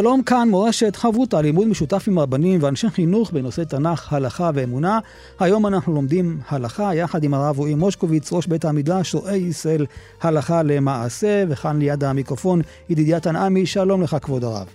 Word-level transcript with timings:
שלום 0.00 0.22
כאן 0.22 0.48
מורשת 0.50 0.96
חברותה, 0.96 1.42
לימוד 1.42 1.68
משותף 1.68 2.04
עם 2.08 2.18
רבנים 2.18 2.62
ואנשי 2.62 2.88
חינוך 2.88 3.32
בנושא 3.32 3.64
תנ"ך, 3.64 4.12
הלכה 4.12 4.50
ואמונה. 4.54 4.98
היום 5.40 5.66
אנחנו 5.66 5.94
לומדים 5.94 6.38
הלכה 6.48 6.94
יחד 6.94 7.24
עם 7.24 7.34
הרב 7.34 7.58
רועי 7.58 7.74
מושקוביץ, 7.74 8.32
ראש 8.32 8.46
בית 8.46 8.64
המדרש, 8.64 9.14
רועי 9.14 9.38
ישראל 9.38 9.86
הלכה 10.22 10.62
למעשה, 10.62 11.44
וכאן 11.48 11.78
ליד 11.78 12.04
המיקרופון 12.04 12.60
ידידיה 12.90 13.20
תנעמי, 13.20 13.66
שלום 13.66 14.02
לך 14.02 14.16
כבוד 14.22 14.44
הרב. 14.44 14.68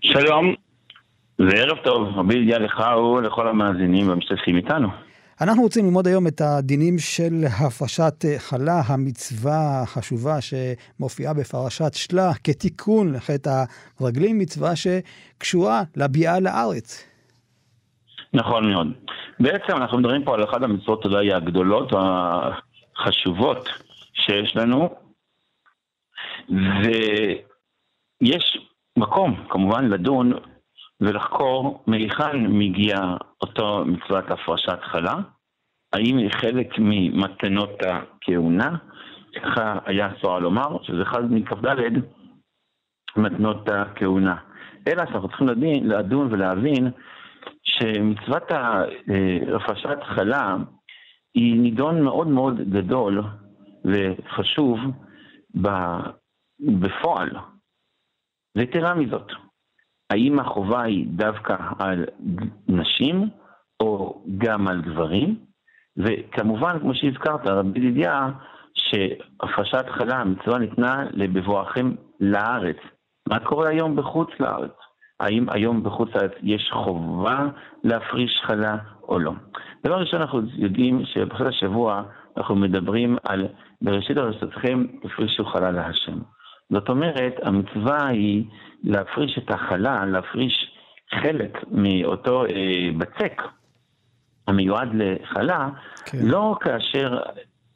שלום, 0.00 0.54
וערב 1.38 1.76
טוב, 1.84 2.08
רבי 2.16 2.34
ידידיה 2.34 2.58
לך 2.58 2.82
ולכל 3.18 3.48
המאזינים 3.48 4.08
והמשתתפים 4.08 4.56
איתנו. 4.56 4.88
אנחנו 5.40 5.62
רוצים 5.62 5.84
ללמוד 5.84 6.06
היום 6.06 6.26
את 6.26 6.40
הדינים 6.40 6.98
של 6.98 7.44
הפרשת 7.60 8.24
חלה, 8.38 8.80
המצווה 8.86 9.82
החשובה 9.82 10.36
שמופיעה 10.40 11.34
בפרשת 11.34 11.94
שלה 11.94 12.30
כתיקון 12.44 13.12
לחטא 13.12 13.64
הרגלים, 14.00 14.38
מצווה 14.38 14.72
שקשורה 14.76 15.82
לביאה 15.96 16.40
לארץ. 16.40 17.04
נכון 18.34 18.72
מאוד. 18.72 18.86
בעצם 19.40 19.76
אנחנו 19.76 19.98
מדברים 19.98 20.24
פה 20.24 20.34
על 20.34 20.44
אחת 20.44 20.62
המצוות 20.62 21.04
אולי 21.04 21.32
הגדולות, 21.32 21.92
החשובות 22.96 23.68
שיש 24.14 24.56
לנו, 24.56 24.88
ויש 28.22 28.58
מקום 28.96 29.44
כמובן 29.48 29.84
לדון 29.88 30.32
ולחקור 31.00 31.84
מהיכן 31.86 32.46
מגיע 32.46 32.96
אותו 33.40 33.84
מצוות 33.86 34.30
הפרשת 34.30 34.78
חלה, 34.82 35.14
האם 35.92 36.16
היא 36.16 36.30
חלק 36.32 36.74
ממתנות 36.78 37.82
הכהונה, 37.82 38.76
ככה 39.36 39.78
היה 39.86 40.12
אסור 40.12 40.38
לומר, 40.38 40.82
שזה 40.82 41.02
אחד 41.02 41.32
מכ"ד 41.32 41.66
מתנות 43.16 43.68
הכהונה. 43.68 44.36
אלא 44.88 45.06
שאנחנו 45.06 45.28
צריכים 45.28 45.48
לדין, 45.48 45.88
לדון 45.88 46.32
ולהבין 46.32 46.90
שמצוות 47.62 48.50
הפרשת 49.56 49.98
חלה 50.02 50.56
היא 51.34 51.60
נידון 51.60 52.02
מאוד 52.02 52.26
מאוד 52.26 52.60
גדול 52.70 53.22
וחשוב 53.84 54.78
בפועל. 56.60 57.30
ויתרה 58.56 58.94
מזאת, 58.94 59.32
האם 60.10 60.38
החובה 60.38 60.82
היא 60.82 61.06
דווקא 61.08 61.56
על 61.78 62.04
נשים 62.68 63.28
או 63.80 64.22
גם 64.38 64.68
על 64.68 64.80
גברים? 64.80 65.36
וכמובן, 65.96 66.78
כמו 66.80 66.94
שהזכרת, 66.94 67.46
רבי 67.46 67.78
ידידיה, 67.78 68.30
שהפרשת 68.74 69.84
חלה, 69.88 70.16
המצווה 70.16 70.58
ניתנה 70.58 71.04
לבבואכם 71.12 71.92
לארץ. 72.20 72.76
מה 73.28 73.38
קורה 73.38 73.68
היום 73.68 73.96
בחוץ 73.96 74.28
לארץ? 74.40 74.74
האם 75.20 75.46
היום 75.50 75.82
בחוץ 75.82 76.08
לארץ 76.14 76.32
יש 76.42 76.70
חובה 76.72 77.46
להפריש 77.84 78.40
חלה 78.46 78.76
או 79.02 79.18
לא? 79.18 79.32
דבר 79.84 80.00
ראשון, 80.00 80.20
אנחנו 80.20 80.40
יודעים 80.56 81.02
שבחודש 81.04 81.54
השבוע 81.56 82.02
אנחנו 82.36 82.56
מדברים 82.56 83.16
על 83.24 83.48
בראשית 83.82 84.18
ארצותכם 84.18 84.84
תפרישו 85.02 85.44
חלה 85.44 85.70
להשם. 85.70 86.18
זאת 86.70 86.88
אומרת, 86.88 87.34
המצווה 87.42 88.06
היא 88.06 88.44
להפריש 88.84 89.38
את 89.38 89.50
החלה, 89.50 90.06
להפריש 90.06 90.70
חלק 91.22 91.64
מאותו 91.70 92.44
אה, 92.44 92.90
בצק 92.98 93.42
המיועד 94.48 94.88
לחלה, 94.94 95.68
כן. 96.06 96.18
לא 96.22 96.56
כאשר 96.60 97.18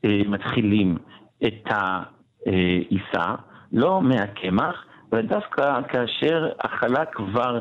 אה, 0.05 0.21
מתחילים 0.27 0.99
את 1.47 1.67
העיסה, 1.67 3.35
לא 3.73 4.03
מהקמח, 4.03 4.85
אלא 5.13 5.23
דווקא 5.23 5.81
כאשר 5.89 6.49
החלה 6.61 7.05
כבר 7.05 7.61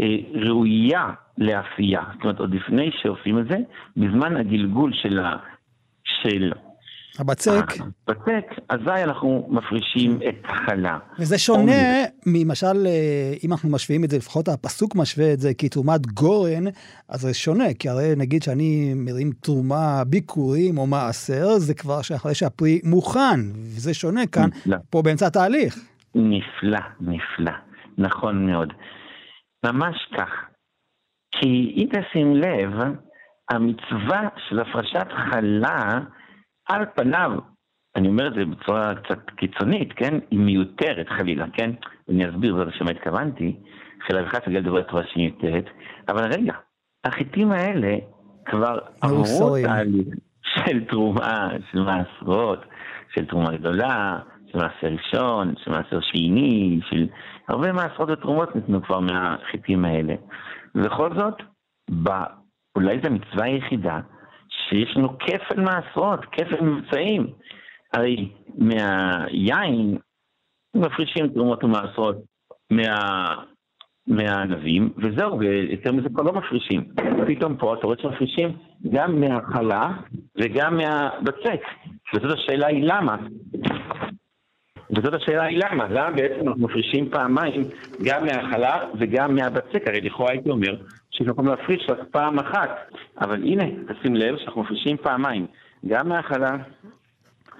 אה, 0.00 0.16
ראויה 0.34 1.10
לאפייה. 1.38 2.02
זאת 2.12 2.22
אומרת, 2.24 2.40
עוד 2.40 2.54
לפני 2.54 2.90
שעושים 3.02 3.38
את 3.38 3.44
זה, 3.48 3.56
בזמן 3.96 4.36
הגלגול 4.36 4.92
של, 4.92 5.18
ה, 5.18 5.36
של 6.04 6.52
הבצק. 7.18 7.64
הבצק, 8.08 8.46
אזי 8.68 9.04
אנחנו 9.04 9.48
מפרישים 9.50 10.18
את 10.28 10.44
החלה. 10.44 10.98
וזה 11.18 11.38
שונה 11.38 11.82
ממשל, 12.26 12.86
אה, 12.86 13.32
אם 13.44 13.52
אנחנו 13.52 13.70
משווים 13.70 14.04
את 14.04 14.10
זה, 14.10 14.16
לפחות 14.16 14.48
הפסוק 14.48 14.96
משווה 14.96 15.32
את 15.32 15.40
זה 15.40 15.54
כתרומת 15.58 16.06
גורן, 16.06 16.64
אז 17.08 17.20
זה 17.20 17.34
שונה, 17.34 17.74
כי 17.78 17.88
הרי 17.88 18.12
נגיד 18.16 18.42
שאני 18.42 18.94
מרים 18.96 19.30
תרומה 19.42 20.02
ביקורים 20.06 20.78
או 20.78 20.86
מעשר, 20.86 21.58
זה 21.58 21.74
כבר 21.74 22.00
אחרי 22.00 22.34
שהפרי 22.34 22.80
מוכן, 22.84 23.40
וזה 23.76 23.94
שונה 23.94 24.26
כאן, 24.26 24.48
נפלא. 24.56 24.76
פה 24.90 25.02
באמצע 25.02 25.26
התהליך. 25.26 25.78
נפלא, 26.14 26.80
נפלא, 27.00 27.52
נכון 27.98 28.46
מאוד. 28.46 28.72
ממש 29.66 29.96
כך. 30.18 30.30
כי 31.32 31.74
אם 31.76 31.86
תשים 31.92 32.36
לב, 32.36 32.70
המצווה 33.50 34.28
של 34.48 34.60
הפרשת 34.60 35.06
חלה, 35.30 36.00
על 36.70 36.84
פניו, 36.94 37.30
אני 37.96 38.08
אומר 38.08 38.26
את 38.28 38.34
זה 38.34 38.44
בצורה 38.44 38.94
קצת 38.94 39.30
קיצונית, 39.30 39.92
כן? 39.92 40.18
היא 40.30 40.38
מיותרת 40.38 41.08
חלילה, 41.08 41.46
כן? 41.52 41.70
אני 42.08 42.30
אסביר 42.30 42.56
זאת 42.56 42.66
לשם 42.66 42.88
התכוונתי, 42.88 43.56
וחס 44.12 44.40
בגלל 44.46 44.62
דברי 44.62 44.84
תורה 44.84 45.02
שהיא 45.06 45.30
מיותרת, 45.30 45.64
אבל 46.08 46.24
רגע, 46.32 46.52
החיטים 47.04 47.52
האלה 47.52 47.96
כבר 48.44 48.78
עברו 49.00 49.56
תהליך 49.62 50.08
של 50.42 50.84
תרומה, 50.84 51.48
של 51.72 51.82
מעשרות, 51.82 52.64
של 53.14 53.26
תרומה 53.26 53.56
גדולה, 53.56 54.18
של 54.52 54.58
מעשר 54.58 54.86
ראשון, 54.86 55.54
של 55.64 55.70
מעשר 55.70 56.00
שני, 56.00 56.80
של 56.90 57.06
הרבה 57.48 57.72
מעשרות 57.72 58.10
ותרומות 58.10 58.56
ניתנו 58.56 58.82
כבר 58.82 59.00
מהחיטים 59.00 59.84
האלה. 59.84 60.14
ובכל 60.74 61.10
זאת, 61.14 61.34
אולי 62.76 63.00
זו 63.02 63.08
המצווה 63.08 63.44
היחידה 63.44 64.00
שיש 64.70 64.96
לנו 64.96 65.18
כפל 65.18 65.60
מעשרות, 65.60 66.20
כפל 66.32 66.60
מבצעים. 66.60 67.26
הרי 67.92 68.28
מהיין 68.58 69.98
מפרישים 70.74 71.28
תרומות 71.28 71.64
ומעשרות 71.64 72.16
מה... 72.70 73.34
מהענבים, 74.06 74.92
וזהו, 74.96 75.38
ויותר 75.38 75.92
מזה 75.92 76.08
כבר 76.08 76.22
לא 76.22 76.32
מפרישים. 76.32 76.84
פתאום 77.26 77.56
פה 77.56 77.74
אתה 77.74 77.86
רואה 77.86 77.98
שמפרישים 78.02 78.56
גם 78.90 79.20
מהחלה 79.20 79.92
וגם 80.36 80.76
מהבצק. 80.76 81.60
וזאת 82.14 82.38
השאלה 82.38 82.66
היא 82.66 82.84
למה. 82.84 83.16
וזאת 84.90 85.14
השאלה 85.14 85.44
היא 85.44 85.58
למה. 85.64 85.88
למה 85.88 86.10
בעצם 86.10 86.48
אנחנו 86.48 86.66
מפרישים 86.66 87.10
פעמיים 87.10 87.62
גם 88.04 88.24
מהחלה 88.24 88.84
וגם 88.98 89.34
מהבצק? 89.34 89.82
הרי 89.86 90.00
לכאורה 90.00 90.30
הייתי 90.30 90.50
אומר 90.50 90.76
שיש 91.10 91.26
מקום 91.26 91.46
להפריש 91.46 91.86
רק 91.88 91.98
פעם 92.10 92.38
אחת. 92.38 92.70
אבל 93.20 93.42
הנה, 93.42 93.64
תשים 93.64 94.16
לב 94.16 94.38
שאנחנו 94.38 94.62
מפרישים 94.62 94.96
פעמיים, 94.96 95.46
גם 95.88 96.08
מהחלה 96.08 96.56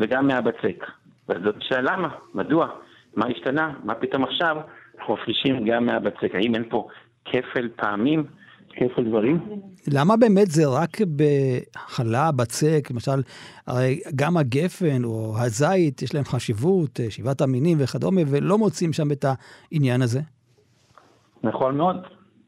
וגם 0.01 0.27
מהבצק. 0.27 0.87
וזאת 1.29 1.55
שאלה 1.61 1.97
למה, 1.97 2.09
מדוע, 2.35 2.69
מה 3.17 3.27
השתנה, 3.27 3.73
מה 3.85 3.95
פתאום 3.95 4.25
עכשיו 4.25 4.57
אנחנו 4.99 5.15
מפרישים 5.15 5.65
גם 5.65 5.87
מהבצק. 5.87 6.35
האם 6.35 6.55
אין 6.55 6.65
פה 6.71 6.89
כפל 7.25 7.69
פעמים? 7.77 8.25
כפל 8.71 9.05
דברים. 9.05 9.41
למה 9.89 10.17
באמת 10.17 10.47
זה 10.47 10.63
רק 10.67 10.97
בחלה, 11.17 12.33
בצק, 12.33 12.91
למשל, 12.91 13.23
הרי 13.67 14.01
גם 14.17 14.37
הגפן 14.37 15.05
או 15.05 15.35
הזית, 15.39 16.03
יש 16.03 16.15
להם 16.15 16.25
חשיבות, 16.25 17.01
שבעת 17.09 17.41
המינים 17.41 17.79
וכדומה, 17.81 18.21
ולא 18.27 18.59
מוצאים 18.59 18.93
שם 18.93 19.13
את 19.13 19.25
העניין 19.73 20.03
הזה? 20.03 20.21
נכון 21.43 21.77
מאוד. 21.77 21.97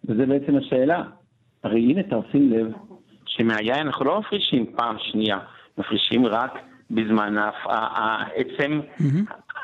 וזה 0.04 0.26
בעצם 0.26 0.56
השאלה. 0.56 1.02
הרי 1.64 1.80
הנה, 1.80 2.02
תשים 2.02 2.52
לב, 2.52 2.72
שמהיין 3.26 3.86
אנחנו 3.86 4.04
לא 4.04 4.20
מפרישים 4.20 4.66
פעם 4.76 4.96
שנייה, 4.98 5.38
מפרישים 5.78 6.26
רק 6.26 6.58
בזמן 6.90 7.34
העצם 7.64 8.80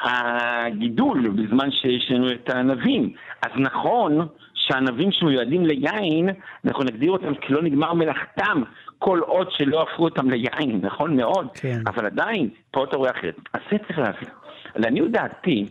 הגידול, 0.02 1.28
בזמן 1.28 1.70
שיש 1.70 2.10
לנו 2.10 2.32
את 2.32 2.50
הענבים. 2.50 3.12
אז 3.42 3.50
נכון 3.56 4.28
שענבים 4.54 5.12
שמיועדים 5.12 5.66
ליין, 5.66 6.28
אנחנו 6.64 6.84
נגדיר 6.84 7.10
אותם 7.10 7.34
כי 7.34 7.52
לא 7.52 7.62
נגמר 7.62 7.92
מלאכתם 7.94 8.62
כל 8.98 9.18
עוד 9.18 9.50
שלא 9.50 9.82
הפכו 9.82 10.04
אותם 10.04 10.30
ליין, 10.30 10.80
נכון 10.82 11.16
מאוד, 11.16 11.48
כן. 11.54 11.80
אבל 11.86 12.06
עדיין, 12.06 12.48
פה 12.70 12.84
אתה 12.84 12.96
רואה 12.96 13.10
אחרת. 13.10 13.36
אז 13.52 13.60
זה 13.70 13.78
צריך 13.78 13.98
להבין. 13.98 14.28
לעניות 14.76 15.10
דעתי, 15.10 15.66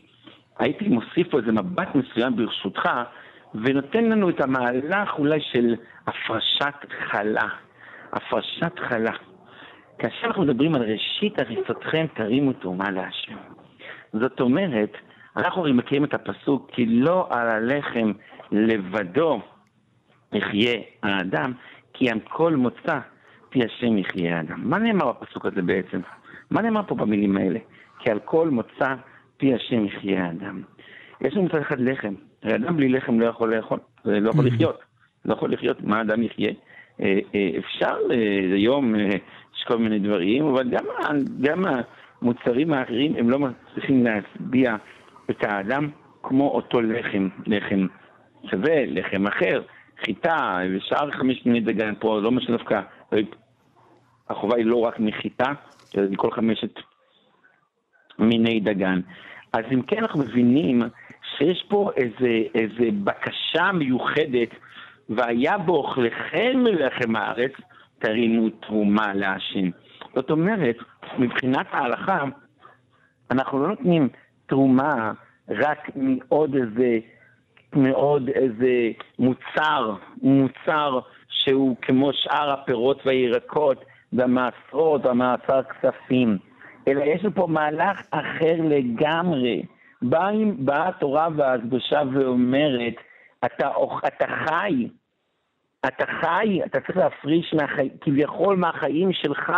הייתי 0.60 0.88
מוסיף 0.88 1.28
פה 1.32 1.40
איזה 1.40 1.52
מבט 1.52 1.96
מסוים 1.96 2.36
ברשותך, 2.36 2.90
ונותן 3.56 4.06
לנו 4.06 4.30
את 4.30 4.42
המהלך 4.42 5.20
אולי 5.20 5.42
של 5.42 5.76
הפרשת 6.08 6.86
חלה. 7.10 7.48
הפרשת 8.14 8.80
חלה. 8.80 9.12
כאשר 10.00 10.28
אנחנו 10.28 10.44
מדברים 10.44 10.76
על 10.76 10.82
ראשית 10.82 11.40
הריסתכם 11.40 12.06
תרימו 12.16 12.54
תרומה 12.54 12.92
להשם. 12.92 13.36
זאת 14.14 14.40
אומרת, 14.40 14.92
אנחנו 15.38 15.62
הרי 15.62 15.72
מכירים 15.72 16.04
את 16.04 16.14
הפסוק, 16.14 16.70
כי 16.74 16.86
לא 16.86 17.28
על 17.30 17.48
הלחם 17.48 18.12
לבדו 18.52 19.42
יחיה 20.34 20.80
האדם, 21.04 21.54
כי 21.94 22.10
על 22.10 22.20
כל 22.20 22.56
מוצא 22.56 23.00
פי 23.50 23.60
השם 23.66 23.98
יחיה 23.98 24.38
האדם. 24.38 24.70
מה 24.70 24.78
נאמר 24.78 25.12
בפסוק 25.12 25.46
הזה 25.46 25.62
בעצם? 25.62 26.00
מה 26.52 26.62
נאמר 26.62 26.82
פה 26.88 26.96
במילים 26.96 27.38
האלה? 27.38 27.60
כי 28.00 28.12
על 28.12 28.20
כל 28.20 28.50
מוצא 28.50 28.96
פי 29.38 29.54
השם 29.54 29.86
יחיה 29.86 30.26
האדם. 30.26 30.62
יש 31.22 31.34
לנו 31.34 31.44
מצד 31.44 31.62
אחד 31.62 31.80
לחם, 31.80 32.14
אדם 32.46 32.78
בלי 32.78 32.90
לחם 32.90 33.20
לא 33.20 33.26
יכול 33.26 33.56
לאכול, 33.56 33.80
לא 34.06 34.30
יכול 34.30 34.48
לחיות. 34.48 34.80
לא 35.28 35.34
יכול 35.34 35.54
לחיות, 35.54 35.82
מה 35.82 36.02
אדם 36.02 36.24
יחיה? 36.24 36.52
אה, 37.02 37.20
אה, 37.36 37.50
אפשר 37.58 37.96
היום, 38.54 38.96
אה, 38.96 39.06
יש 39.56 39.64
כל 39.68 39.78
מיני 39.78 40.00
דברים, 40.00 40.46
אבל 40.46 40.70
גם, 40.70 40.86
גם 41.42 41.66
המוצרים 42.22 42.74
האחרים 42.74 43.16
הם 43.16 43.30
לא 43.30 43.40
מצליחים 43.40 44.04
להצביע 44.04 44.76
את 45.30 45.44
האדם 45.44 45.90
כמו 46.24 46.50
אותו 46.50 46.82
לחם, 46.82 47.30
לחם 47.46 47.88
שווה, 48.52 48.86
לחם 48.86 49.28
אחר, 49.28 49.62
חיטה 50.06 50.60
ושאר 50.72 51.12
חמש 51.12 51.46
מיני 51.46 51.60
דגן 51.60 51.94
פה, 52.00 52.20
לא 52.22 52.32
משנה 52.32 52.58
דווקא, 52.58 52.82
החובה 54.30 54.58
היא 54.58 54.66
לא 54.66 54.80
רק 54.80 55.00
מחיטה, 55.00 55.54
אלא 55.98 56.10
מכל 56.10 56.32
חמשת 56.32 56.80
מיני 58.20 58.60
דגן. 58.60 59.00
אז 59.54 59.64
אם 59.72 59.82
כן 59.82 59.98
אנחנו 59.98 60.20
מבינים 60.20 60.82
שיש 61.38 61.66
פה 61.70 61.92
איזה, 61.98 62.42
איזה 62.56 62.90
בקשה 63.04 63.72
מיוחדת, 63.72 64.50
והיה 65.10 65.58
באוכליכם 65.58 66.64
מלחם 66.64 67.16
הארץ, 67.16 67.52
תרימו 68.00 68.50
תרומה 68.50 69.14
להשם. 69.14 69.70
זאת 70.16 70.32
אומרת, 70.32 70.78
מבחינת 71.18 71.68
ההלכה, 71.72 72.24
אנחנו 73.32 73.60
לא 73.60 73.68
נותנים 73.68 74.10
תרומה 74.46 75.12
רק 75.50 75.90
מעוד 75.96 76.56
איזה, 76.56 77.00
מעוד 77.74 78.30
איזה 78.30 78.92
מוצר, 79.20 79.96
מוצר 80.22 81.00
שהוא 81.30 81.76
כמו 81.82 82.10
שאר 82.14 82.52
הפירות 82.52 83.02
והירקות 83.06 83.86
והמעשרות 84.14 85.06
והמעשר 85.06 85.62
כספים, 85.64 86.38
אלא 86.88 87.04
יש 87.04 87.22
פה 87.36 87.48
מהלך 87.48 88.02
אחר 88.12 88.56
לגמרי. 88.64 89.64
באה 90.02 90.32
בא 90.58 90.88
התורה 90.88 91.28
והקדושה 91.36 92.02
ואומרת, 92.14 92.94
אתה, 93.46 93.70
אתה 94.08 94.26
חי, 94.28 94.88
אתה 95.88 96.06
חי, 96.06 96.64
אתה 96.66 96.80
צריך 96.80 96.98
להפריש 96.98 97.54
מהחי, 97.54 97.90
כביכול 98.02 98.56
מהחיים 98.56 99.14
שלך, 99.14 99.52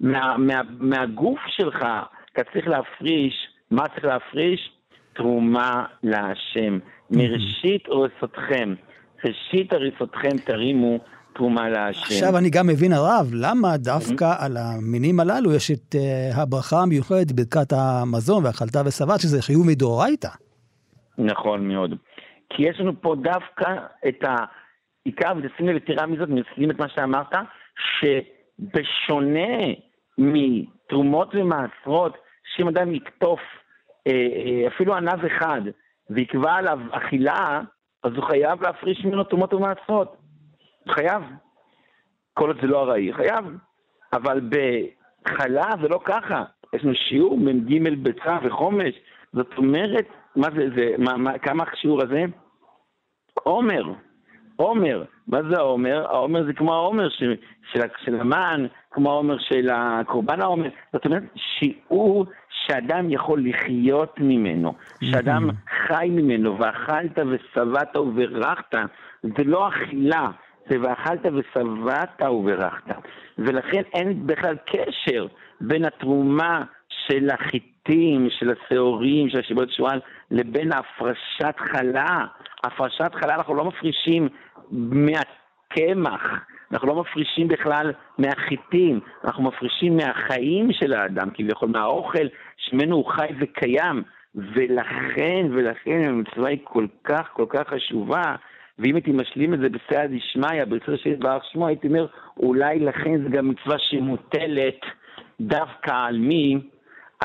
מה, 0.00 0.36
מה, 0.38 0.60
מהגוף 0.78 1.38
שלך, 1.48 1.86
אתה 2.32 2.42
צריך 2.52 2.68
להפריש, 2.68 3.48
מה 3.70 3.88
צריך 3.88 4.04
להפריש? 4.04 4.72
תרומה 5.12 5.84
להשם. 6.02 6.78
מראשית 7.10 7.88
הריסותכם, 7.88 8.74
ראשית 9.24 9.72
הריסותכם 9.72 10.36
תרימו 10.44 10.98
תרומה 11.34 11.68
להשם. 11.68 12.02
עכשיו 12.02 12.38
אני 12.38 12.50
גם 12.50 12.66
מבין 12.66 12.92
הרב, 12.92 13.30
למה 13.32 13.76
דווקא 13.76 14.34
על 14.38 14.56
המינים 14.56 15.20
הללו 15.20 15.54
יש 15.54 15.70
את 15.70 15.94
uh, 15.94 16.40
הברכה 16.40 16.76
המיוחדת, 16.82 17.32
ברכת 17.32 17.72
המזון 17.72 18.46
ואכלת 18.46 18.76
ושבעת, 18.86 19.20
שזה 19.20 19.42
חיוב 19.42 19.66
מדאורייתא. 19.66 20.28
נכון 21.18 21.68
מאוד. 21.68 21.94
כי 22.50 22.62
יש 22.62 22.80
לנו 22.80 22.92
פה 23.00 23.14
דווקא 23.22 23.70
את 24.08 24.24
העיקר, 24.24 25.32
ושים 25.42 25.68
לב, 25.68 25.76
יתרה 25.76 26.06
מזאת, 26.06 26.28
מסכים 26.28 26.70
את 26.70 26.78
מה 26.78 26.88
שאמרת, 26.88 27.32
שבשונה 27.98 29.56
מתרומות 30.18 31.34
ומעשרות, 31.34 32.16
שאם 32.56 32.68
אדם 32.68 32.94
יקטוף 32.94 33.40
אה, 34.06 34.12
אה, 34.12 34.68
אפילו 34.68 34.94
ענב 34.94 35.24
אחד 35.24 35.60
ויקבע 36.10 36.52
עליו 36.52 36.78
אכילה, 36.90 37.60
אז 38.02 38.12
הוא 38.12 38.24
חייב 38.24 38.62
להפריש 38.62 39.04
ממנו 39.04 39.24
תרומות 39.24 39.54
ומעשרות. 39.54 40.16
חייב. 40.88 41.22
כל 42.34 42.48
עוד 42.48 42.60
זה 42.60 42.66
לא 42.66 42.82
ארעי, 42.82 43.12
חייב. 43.12 43.44
אבל 44.12 44.40
בחלה 44.50 45.70
זה 45.82 45.88
לא 45.88 46.00
ככה. 46.04 46.44
יש 46.72 46.84
לנו 46.84 46.94
שיעור 46.94 47.38
מ"ג 47.38 47.88
ביצה 48.02 48.38
וחומש. 48.42 48.94
זאת 49.32 49.58
אומרת, 49.58 50.06
מה 50.36 50.48
זה, 50.56 50.68
זה 50.76 50.94
מה, 50.98 51.16
מה, 51.16 51.38
כמה 51.38 51.64
השיעור 51.72 52.02
הזה? 52.02 52.24
עומר. 53.34 53.82
עומר. 54.56 55.04
מה 55.28 55.42
זה 55.42 55.56
העומר? 55.58 56.06
העומר 56.10 56.44
זה 56.44 56.52
כמו 56.52 56.74
העומר 56.74 57.08
של, 57.08 57.34
של, 57.72 57.80
של 58.04 58.20
המן, 58.20 58.66
כמו 58.90 59.10
העומר 59.10 59.38
של 59.38 59.68
הקורבן 59.72 60.40
העומר. 60.40 60.68
זאת 60.92 61.06
אומרת, 61.06 61.22
שיעור 61.36 62.26
שאדם 62.50 63.10
יכול 63.10 63.48
לחיות 63.48 64.20
ממנו, 64.20 64.74
שאדם 65.04 65.50
חי 65.86 66.08
ממנו, 66.10 66.58
ואכלת 66.58 67.18
ושבעת 67.30 67.96
וברכת, 67.96 68.74
זה 69.22 69.44
לא 69.44 69.68
אכילה, 69.68 70.28
זה 70.68 70.76
ואכלת 70.82 71.20
ושבעת 71.24 72.22
וברכת. 72.22 72.94
ולכן 73.38 73.82
אין 73.94 74.26
בכלל 74.26 74.56
קשר 74.66 75.26
בין 75.60 75.84
התרומה 75.84 76.64
של 76.88 77.28
החיטים, 77.30 78.28
של 78.30 78.52
השעורים, 78.52 79.28
של 79.28 79.38
השיבות 79.38 79.70
שועל, 79.70 80.00
לבין 80.30 80.70
הפרשת 80.72 81.54
חלה. 81.58 82.24
הפרשת 82.64 83.14
חלה 83.14 83.34
אנחנו 83.34 83.54
לא 83.54 83.64
מפרישים 83.64 84.28
מהקמח, 84.70 86.22
אנחנו 86.72 86.88
לא 86.88 87.00
מפרישים 87.00 87.48
בכלל 87.48 87.92
מהחיטים, 88.18 89.00
אנחנו 89.24 89.42
מפרישים 89.42 89.96
מהחיים 89.96 90.72
של 90.72 90.92
האדם, 90.92 91.30
כביכול 91.34 91.68
מהאוכל 91.68 92.26
שממנו 92.56 92.96
הוא 92.96 93.06
חי 93.06 93.28
וקיים, 93.40 94.02
ולכן, 94.34 95.46
ולכן 95.50 96.02
המצווה 96.08 96.48
היא 96.48 96.58
כל 96.64 96.86
כך, 97.04 97.28
כל 97.32 97.46
כך 97.48 97.68
חשובה, 97.68 98.22
ואם 98.82 98.94
הייתי 98.94 99.12
משלים 99.12 99.54
את 99.54 99.58
זה 99.58 99.68
בסייע 99.68 100.06
דשמיא, 100.06 100.64
ברצון 100.64 100.96
של 100.96 101.10
יתברך 101.10 101.44
שמו, 101.52 101.66
הייתי 101.66 101.88
אומר, 101.88 102.06
אולי 102.36 102.78
לכן 102.78 103.22
זו 103.22 103.30
גם 103.30 103.48
מצווה 103.48 103.78
שמוטלת 103.78 104.80
דווקא 105.40 105.90
על 105.90 106.18
מי? 106.18 106.58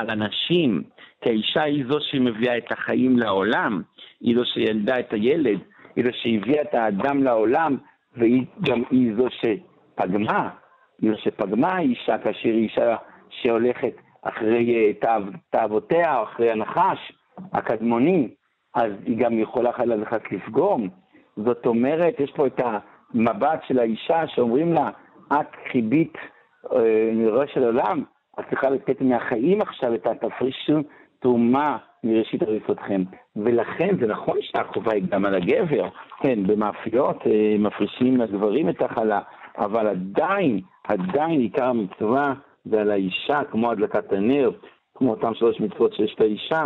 על 0.00 0.10
אנשים. 0.10 0.82
כי 1.20 1.28
האישה 1.28 1.62
היא 1.62 1.84
זו 1.88 1.98
שמביאה 2.00 2.58
את 2.58 2.72
החיים 2.72 3.18
לעולם, 3.18 3.82
היא 4.20 4.36
זו 4.36 4.44
שילדה 4.44 5.00
את 5.00 5.12
הילד, 5.12 5.58
היא 5.96 6.04
זו 6.04 6.10
שהביאה 6.12 6.62
את 6.62 6.74
האדם 6.74 7.22
לעולם, 7.22 7.76
והיא 8.16 8.44
גם 8.60 8.82
היא 8.90 9.12
זו 9.16 9.26
שפגמה, 9.30 10.48
היא 11.02 11.10
זו 11.10 11.16
שפגמה 11.18 11.68
האישה 11.68 12.18
כאשר 12.18 12.48
היא 12.48 12.62
אישה 12.64 12.96
שהולכת 13.30 13.92
אחרי 14.22 14.94
אה, 15.02 15.14
תאוותיה, 15.50 16.18
או 16.18 16.24
אחרי 16.24 16.50
הנחש 16.50 17.12
הקדמוני, 17.52 18.28
אז 18.74 18.92
היא 19.06 19.18
גם 19.18 19.38
יכולה 19.38 19.72
חלילה 19.72 20.02
וחס 20.02 20.20
לפגום. 20.30 20.88
זאת 21.44 21.66
אומרת, 21.66 22.20
יש 22.20 22.32
פה 22.32 22.46
את 22.46 22.60
המבט 23.14 23.60
של 23.68 23.78
האישה 23.78 24.26
שאומרים 24.26 24.72
לה, 24.72 24.90
את 25.32 25.46
חיבית 25.72 26.14
אה, 26.72 27.10
נראה 27.12 27.46
של 27.46 27.64
עולם, 27.64 28.02
את 28.40 28.44
צריכה 28.48 28.70
לתת 28.70 29.00
מהחיים 29.00 29.60
עכשיו 29.62 29.94
את 29.94 30.06
התפריש 30.06 30.70
תרומה 31.20 31.76
מראשית 32.04 32.42
הריסותכם. 32.42 33.02
ולכן 33.36 33.96
זה 34.00 34.06
נכון 34.06 34.36
שהחובה 34.40 34.92
היא 34.94 35.02
גם 35.08 35.24
על 35.24 35.34
הגבר, 35.34 35.88
כן, 36.22 36.46
במאפיות 36.46 37.26
אה, 37.26 37.56
מפרישים 37.58 38.16
לגברים 38.16 38.68
את 38.68 38.82
החלה, 38.82 39.20
אבל 39.58 39.86
עדיין, 39.86 40.60
עדיין 40.84 41.40
עיקר 41.40 41.64
המצווה 41.64 42.34
זה 42.64 42.80
על 42.80 42.90
האישה, 42.90 43.40
כמו 43.50 43.70
הדלקת 43.70 44.12
הנר, 44.12 44.50
כמו 44.94 45.10
אותן 45.10 45.34
שלוש 45.34 45.60
מצוות 45.60 45.94
שיש 45.94 46.16
לאישה, 46.20 46.64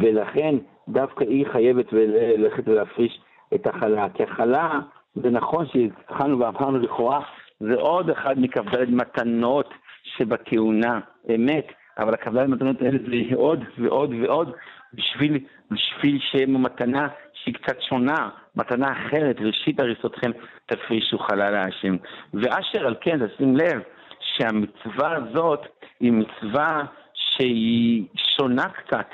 ולכן 0.00 0.54
דווקא 0.88 1.24
היא 1.24 1.46
חייבת 1.52 1.92
ללכת 1.92 2.68
ולהפריש 2.68 3.20
את 3.54 3.66
החלה. 3.66 4.06
כי 4.14 4.22
החלה, 4.22 4.80
זה 5.14 5.30
נכון 5.30 5.66
שהתחלנו 5.66 6.38
ואמרנו 6.38 6.78
לכאורה, 6.78 7.20
זה 7.60 7.74
עוד 7.74 8.10
אחד 8.10 8.34
מכ"ד 8.38 8.90
מתנות 8.90 9.74
שבכהונה, 10.16 11.00
אמת, 11.34 11.66
אבל 11.98 12.14
הכ"ד 12.14 12.46
מתנות 12.46 12.82
האלה 12.82 12.98
זה 12.98 13.36
עוד 13.36 13.64
ועוד 13.78 14.14
ועוד 14.22 14.52
בשביל, 14.94 15.38
בשביל 15.70 16.18
שהם 16.20 16.62
מתנה 16.62 17.08
שהיא 17.32 17.54
קצת 17.54 17.82
שונה, 17.82 18.28
מתנה 18.56 18.92
אחרת, 18.92 19.36
ראשית 19.40 19.80
הריסותכם 19.80 20.30
תפרישו 20.66 21.18
חלל 21.18 21.54
השם. 21.54 21.96
ואשר 22.34 22.86
על 22.86 22.94
כן, 23.00 23.26
תשים 23.26 23.56
לב, 23.56 23.82
שהמצווה 24.20 25.16
הזאת 25.16 25.66
היא 26.00 26.12
מצווה 26.12 26.82
שהיא 27.14 28.04
שונה 28.36 28.68
קצת, 28.68 29.06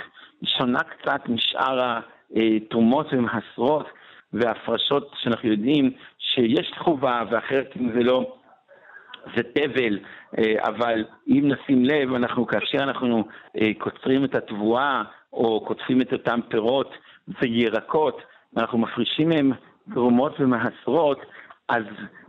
שונה 0.44 0.80
קצת 0.82 1.28
משאר 1.28 2.00
התרומות 2.36 3.06
ומעשרות 3.12 3.86
והפרשות 4.32 5.10
שאנחנו 5.22 5.48
יודעים 5.48 5.90
שיש 6.18 6.72
חובה 6.78 7.22
ואחרת 7.30 7.70
אם 7.80 7.92
זה 7.92 8.02
לא, 8.02 8.36
זה 9.36 9.42
תבל, 9.42 9.98
אה, 10.38 10.54
אבל 10.68 11.04
אם 11.28 11.52
נשים 11.52 11.84
לב, 11.84 12.14
אנחנו, 12.14 12.46
כאשר 12.46 12.78
אנחנו 12.78 13.24
אה, 13.60 13.70
קוצרים 13.78 14.24
את 14.24 14.34
התבואה, 14.34 15.02
או 15.32 15.64
קוטפים 15.66 16.00
את 16.00 16.12
אותם 16.12 16.40
פירות 16.48 16.94
וירקות, 17.40 18.22
אנחנו 18.56 18.78
מפרישים 18.78 19.28
מהם 19.28 19.52
תרומות 19.94 20.40
ומעשרות, 20.40 21.18
אז 21.68 21.84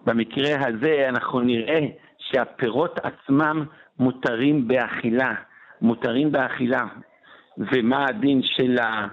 במקרה 0.06 0.68
הזה 0.68 1.06
אנחנו 1.10 1.42
נראה 1.42 1.80
שהפירות 2.18 3.00
עצמם 3.04 3.66
מותרים 4.00 4.68
באכילה, 4.68 5.34
מותרים 5.82 6.32
באכילה. 6.32 6.84
ומה 7.58 8.06
הדין 8.06 8.42
של, 8.44 8.80
ה, 8.80 9.08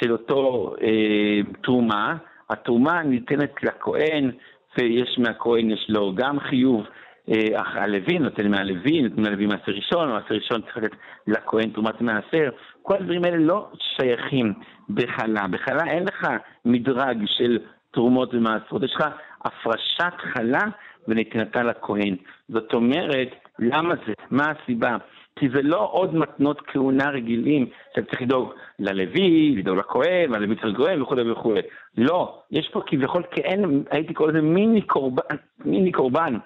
של 0.00 0.12
אותו 0.12 0.74
אה, 0.82 1.52
תרומה? 1.62 2.16
התרומה 2.50 3.02
ניתנת 3.02 3.54
לכהן, 3.62 4.30
ויש 4.78 5.18
מהכהן, 5.18 5.70
יש 5.70 5.86
לו 5.88 6.14
גם 6.14 6.40
חיוב. 6.40 6.84
אה, 7.28 7.62
הלוי 7.64 8.18
נותן 8.18 8.50
מהלוי, 8.50 9.02
נותן 9.02 9.22
מהלוי 9.22 9.46
מעשר 9.46 9.72
ראשון, 9.72 10.08
מעשר 10.08 10.34
ראשון 10.34 10.60
צריך 10.62 10.76
לתת 10.76 10.96
לכהן 11.26 11.70
תרומת 11.70 12.00
מעשר. 12.00 12.50
כל 12.82 12.94
הדברים 12.94 13.24
האלה 13.24 13.36
לא 13.36 13.68
שייכים 13.78 14.52
בחלה. 14.90 15.46
בחלה 15.48 15.84
אין 15.86 16.04
לך 16.04 16.28
מדרג 16.64 17.18
של 17.26 17.58
תרומות 17.90 18.34
ומעשרות, 18.34 18.82
יש 18.82 18.94
לך 18.94 19.04
הפרשת 19.44 20.14
חלה 20.16 20.62
ונתינתה 21.08 21.62
לכהן. 21.62 22.16
זאת 22.48 22.74
אומרת, 22.74 23.28
למה 23.58 23.94
זה? 24.06 24.12
מה 24.30 24.44
הסיבה? 24.50 24.96
כי 25.38 25.48
זה 25.54 25.62
לא 25.62 25.88
עוד 25.92 26.14
מתנות 26.14 26.60
כהונה 26.66 27.10
רגילים 27.10 27.66
שאתה 27.94 28.06
צריך 28.10 28.22
לדאוג 28.22 28.52
ללוי, 28.78 29.54
לדאוג 29.56 29.78
לכהן, 29.78 30.32
והלוי 30.32 30.56
צריך 30.56 30.80
לכהן 30.80 31.02
וכולי 31.02 31.30
וכולי. 31.30 31.60
לא, 31.98 32.42
יש 32.50 32.68
פה 32.72 32.82
כביכול 32.86 33.22
כאין, 33.30 33.84
הייתי 33.90 34.14
קורא 34.14 34.30
לזה 34.30 34.40
מיני 34.40 34.82
קורבן, 34.82 35.36
מיני 35.64 35.92
קורבן. 35.92 36.36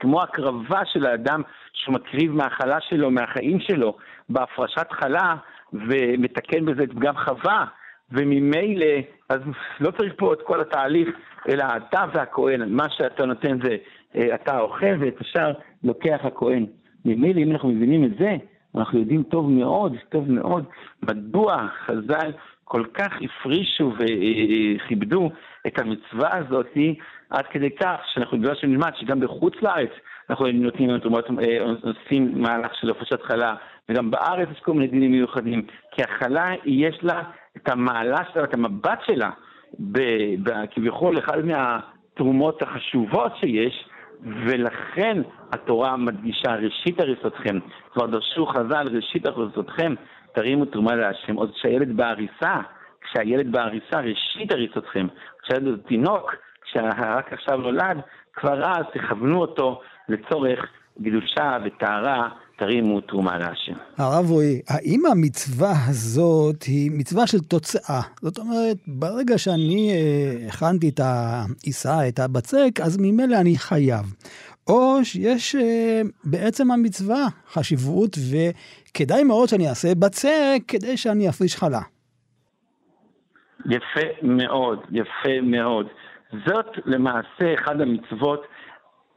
כמו 0.00 0.22
הקרבה 0.22 0.80
של 0.84 1.06
האדם 1.06 1.42
שהוא 1.72 1.94
מקריב 1.94 2.32
מהחלה 2.32 2.80
שלו, 2.80 3.10
מהחיים 3.10 3.60
שלו, 3.60 3.96
בהפרשת 4.28 4.86
חלה, 4.90 5.34
ומתקן 5.72 6.64
בזה 6.64 6.82
את 6.82 6.92
פגם 6.92 7.14
חווה, 7.16 7.64
וממילא, 8.12 8.86
אז 9.28 9.40
לא 9.80 9.90
צריך 9.90 10.12
פה 10.16 10.32
את 10.32 10.38
כל 10.42 10.60
התהליך, 10.60 11.08
אלא 11.48 11.64
אתה 11.76 12.04
והכהן, 12.12 12.72
מה 12.72 12.84
שאתה 12.90 13.26
נותן 13.26 13.58
זה, 13.62 13.76
אה, 14.16 14.34
אתה 14.34 14.60
אוכל 14.60 14.94
ואת 15.00 15.20
השאר 15.20 15.52
לוקח 15.84 16.20
הכהן. 16.22 16.66
ממילא, 17.04 17.40
אם 17.40 17.52
אנחנו 17.52 17.68
מבינים 17.68 18.04
את 18.04 18.10
זה, 18.18 18.36
אנחנו 18.76 18.98
יודעים 18.98 19.22
טוב 19.22 19.50
מאוד, 19.50 19.96
טוב 20.08 20.30
מאוד, 20.30 20.64
מדוע 21.02 21.66
חז"ל 21.86 22.30
כל 22.64 22.84
כך 22.94 23.12
הפרישו 23.22 23.92
וכיבדו 23.98 25.30
את 25.66 25.78
המצווה 25.78 26.36
הזאת, 26.36 26.76
עד 27.30 27.44
כדי 27.50 27.70
כך 27.70 27.96
שאנחנו 28.14 28.38
בגלל 28.38 28.54
שנלמד 28.54 28.90
שגם 28.96 29.20
בחוץ 29.20 29.54
לארץ 29.62 29.90
אנחנו 30.30 30.46
נותנים 30.46 30.98
תרומות, 30.98 31.24
אה, 31.30 31.58
עושים 31.82 32.42
מהלך 32.42 32.74
של 32.80 32.90
הפרשת 32.90 33.22
חלה, 33.22 33.54
וגם 33.88 34.10
בארץ 34.10 34.48
יש 34.52 34.60
כל 34.60 34.72
מיני 34.72 34.86
דינים 34.86 35.12
מיוחדים, 35.12 35.66
כי 35.90 36.02
החלה 36.02 36.50
יש 36.64 36.98
לה 37.02 37.22
את 37.56 37.68
המעלה 37.68 38.18
שלה, 38.32 38.44
את 38.44 38.54
המבט 38.54 38.98
שלה, 39.06 39.30
כביכול 40.70 41.18
אחד 41.18 41.38
מהתרומות 41.44 42.62
החשובות 42.62 43.32
שיש, 43.36 43.88
ולכן 44.22 45.22
התורה 45.52 45.96
מדגישה 45.96 46.54
ראשית 46.54 47.00
הריסותכם. 47.00 47.58
כבר 47.92 48.06
דרשו 48.06 48.46
חז"ל 48.46 48.88
ראשית 48.96 49.26
הריסותכם, 49.26 49.94
תרימו 50.34 50.64
תרומה 50.64 50.94
להשם. 50.94 51.34
עוד 51.34 51.52
כשהילד 51.54 51.96
בעריסה, 51.96 52.60
כשהילד 53.00 53.52
בעריסה, 53.52 54.00
ראשית 54.00 54.52
הריסותכם. 54.52 55.06
כשהילד 55.42 55.66
הוא 55.66 55.76
תינוק, 55.76 56.34
כשרק 56.62 57.32
עכשיו 57.32 57.56
נולד, 57.56 58.00
כבר 58.32 58.62
אז 58.62 58.84
תכוונו 58.92 59.40
אותו 59.40 59.80
לצורך 60.08 60.66
קדושה 61.04 61.58
וטהרה 61.64 62.28
תרימו 62.58 63.00
תרומה 63.00 63.38
להשם. 63.38 63.72
הרב 63.98 64.30
רועי, 64.30 64.60
האם 64.68 65.02
המצווה 65.12 65.72
הזאת 65.88 66.62
היא 66.62 66.90
מצווה 66.94 67.26
של 67.26 67.38
תוצאה? 67.38 68.00
זאת 68.22 68.38
אומרת, 68.38 68.76
ברגע 68.86 69.38
שאני 69.38 69.90
אה, 69.92 70.48
הכנתי 70.48 70.88
את 70.88 71.00
העיסה, 71.00 72.08
את 72.08 72.18
הבצק, 72.18 72.80
אז 72.82 72.98
ממילא 73.00 73.36
אני 73.40 73.58
חייב. 73.58 74.14
או 74.68 75.04
שיש 75.04 75.54
אה, 75.54 76.00
בעצם 76.24 76.70
המצווה 76.70 77.26
חשיבות, 77.48 78.16
וכדאי 78.30 79.24
מאוד 79.24 79.48
שאני 79.48 79.68
אעשה 79.68 79.88
בצק 79.94 80.58
כדי 80.68 80.96
שאני 80.96 81.28
אפריש 81.28 81.56
חלה. 81.56 81.80
יפה 83.66 84.06
מאוד, 84.22 84.78
יפה 84.90 85.40
מאוד. 85.42 85.86
זאת 86.46 86.66
למעשה 86.86 87.54
אחד 87.54 87.80
המצוות 87.80 88.42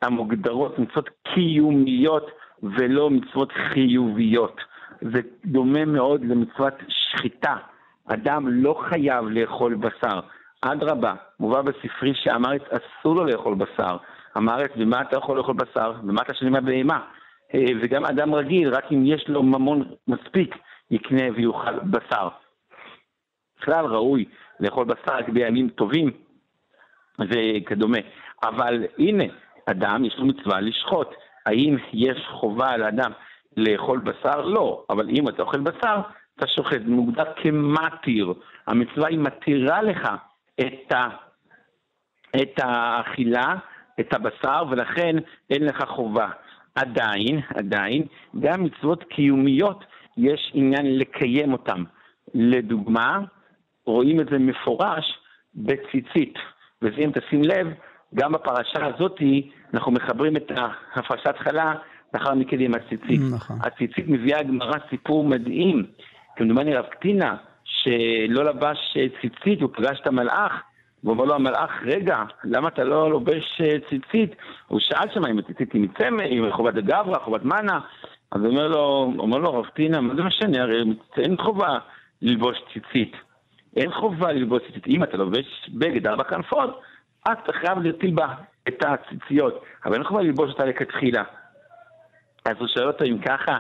המוגדרות, 0.02 0.80
מצוות 0.80 1.10
קיומיות 1.34 2.41
ולא 2.64 3.10
מצוות 3.10 3.52
חיוביות. 3.52 4.62
זה 5.02 5.22
דומה 5.46 5.86
מאוד 5.86 6.22
למצוות 6.26 6.74
שחיטה. 6.88 7.56
אדם 8.08 8.48
לא 8.48 8.82
חייב 8.90 9.26
לאכול 9.26 9.76
בשר. 9.76 10.20
אדרבה, 10.62 11.14
מובא 11.40 11.62
בספרי 11.62 12.14
שהאמרת 12.14 12.62
אסור 12.74 13.16
לו 13.16 13.26
לאכול 13.26 13.56
בשר. 13.56 13.98
אמרת, 14.38 14.72
ומה 14.78 15.02
אתה 15.02 15.18
יכול 15.18 15.38
לאכול 15.38 15.56
בשר? 15.56 15.94
ומה 16.04 16.22
אתה 16.22 16.34
שנים 16.34 16.56
הבהמה? 16.56 17.00
אה, 17.54 17.66
וגם 17.82 18.06
אדם 18.06 18.36
רגיל, 18.36 18.70
רק 18.70 18.92
אם 18.92 19.06
יש 19.06 19.28
לו 19.28 19.44
ממון 19.44 19.84
מספיק, 20.08 20.56
יקנה 20.92 21.24
ויאכל 21.36 21.80
בשר. 21.80 22.30
בכלל 23.60 23.86
ראוי 23.86 24.26
לאכול 24.60 24.86
בשר 24.86 25.18
רק 25.18 25.30
בימים 25.30 25.70
טובים 25.70 26.12
וכדומה. 27.20 27.98
אבל 28.44 28.86
הנה, 28.98 29.24
אדם 29.66 30.06
יש 30.06 30.16
לו 30.18 30.26
מצווה 30.26 30.62
לשחוט. 30.62 31.08
האם 31.46 31.78
יש 31.94 32.28
חובה 32.28 32.78
לאדם 32.78 33.12
לאכול 33.58 34.00
בשר? 34.00 34.42
לא. 34.42 34.84
אבל 34.90 35.10
אם 35.10 35.30
אתה 35.30 35.42
אוכל 35.42 35.60
בשר, 35.60 36.02
אתה 36.38 36.48
שוחט. 36.48 36.82
מוגדר 36.86 37.34
כמתיר. 37.36 38.34
המצווה 38.68 39.08
היא 39.08 39.20
מתירה 39.20 39.82
לך 39.82 40.10
את, 40.60 40.92
ה, 40.92 41.08
את 42.42 42.60
האכילה, 42.64 43.56
את 44.00 44.14
הבשר, 44.14 44.64
ולכן 44.70 45.16
אין 45.50 45.66
לך 45.66 45.84
חובה. 45.88 46.30
עדיין, 46.76 47.42
עדיין, 47.56 48.04
גם 48.40 48.64
מצוות 48.64 49.04
קיומיות, 49.04 49.86
יש 50.18 50.52
עניין 50.54 50.98
לקיים 50.98 51.54
אותן. 51.54 51.84
לדוגמה, 52.34 53.20
רואים 53.86 54.20
את 54.20 54.26
זה 54.30 54.40
מפורש 54.40 55.20
בציצית. 55.56 56.34
וזה 56.82 56.98
אם 56.98 57.12
תשים 57.12 57.44
לב, 57.44 57.68
גם 58.16 58.32
בפרשה 58.32 58.86
הזאת 58.86 59.20
אנחנו 59.74 59.92
מחברים 59.92 60.38
את 60.38 60.52
הפרשת 60.96 61.36
חלה 61.38 61.74
לאחר 62.14 62.34
מכן 62.34 62.60
עם 62.60 62.76
הציצית. 62.76 63.22
נכון. 63.34 63.58
הציצית 63.64 64.08
מביאה 64.08 64.44
גמרא 64.44 64.78
סיפור 64.90 65.24
מדהים. 65.24 65.86
כמדומני 66.36 66.76
רב 66.76 66.86
קטינה, 66.86 67.36
שלא 67.64 68.46
לבש 68.46 68.98
ציצית, 69.22 69.62
הוא 69.62 69.70
פגש 69.74 70.00
את 70.02 70.08
המלאך, 70.08 70.52
והוא 71.04 71.14
אומר 71.14 71.26
לו 71.26 71.36
המלאך, 71.36 71.72
רגע, 71.86 72.24
למה 72.44 72.68
אתה 72.68 72.84
לא 72.84 73.10
לובש 73.10 73.62
ציצית? 73.90 74.36
הוא 74.68 74.80
שאל 74.80 75.08
שם 75.14 75.26
אם 75.26 75.40
הציצית 75.40 75.74
היא 75.74 75.82
מצמא, 75.82 76.24
אם 76.24 76.52
חובת 76.52 76.74
גברא, 76.74 77.20
חובת 77.20 77.46
מנה. 77.46 77.80
אז 78.32 78.42
הוא 78.42 78.50
אומר 78.50 78.68
לו, 78.68 79.14
אומר 79.18 79.38
לו 79.38 79.54
רב 79.54 79.66
קטינה, 79.66 80.02
מה 80.02 80.16
זה 80.16 80.24
משנה? 80.24 80.62
הרי 80.62 80.84
אין 81.18 81.38
חובה 81.38 81.78
ללבוש 82.22 82.58
ציצית. 82.74 83.16
אין 83.76 83.92
חובה 83.92 84.32
ללבוש 84.32 84.62
ציצית. 84.68 84.88
אם 84.88 85.04
אתה 85.04 85.18
לובש 85.18 85.70
בגד 85.74 86.08
ארבע 86.08 86.24
כנפות, 86.24 86.82
אז 87.26 87.38
אתה 87.44 87.54
חייב 87.54 87.80
להטיל 87.80 88.16
בה 88.16 88.28
את 88.68 88.86
הציציות, 88.86 89.64
אבל 89.86 89.94
אין 89.94 90.04
חובה 90.04 90.22
ללבוש 90.22 90.50
אותה 90.50 90.66
לכתחילה. 90.66 91.24
אז 92.46 92.56
הוא 92.60 92.68
שואל 92.68 92.88
אותו 92.88 93.06
אם 93.06 93.18
ככה, 93.26 93.58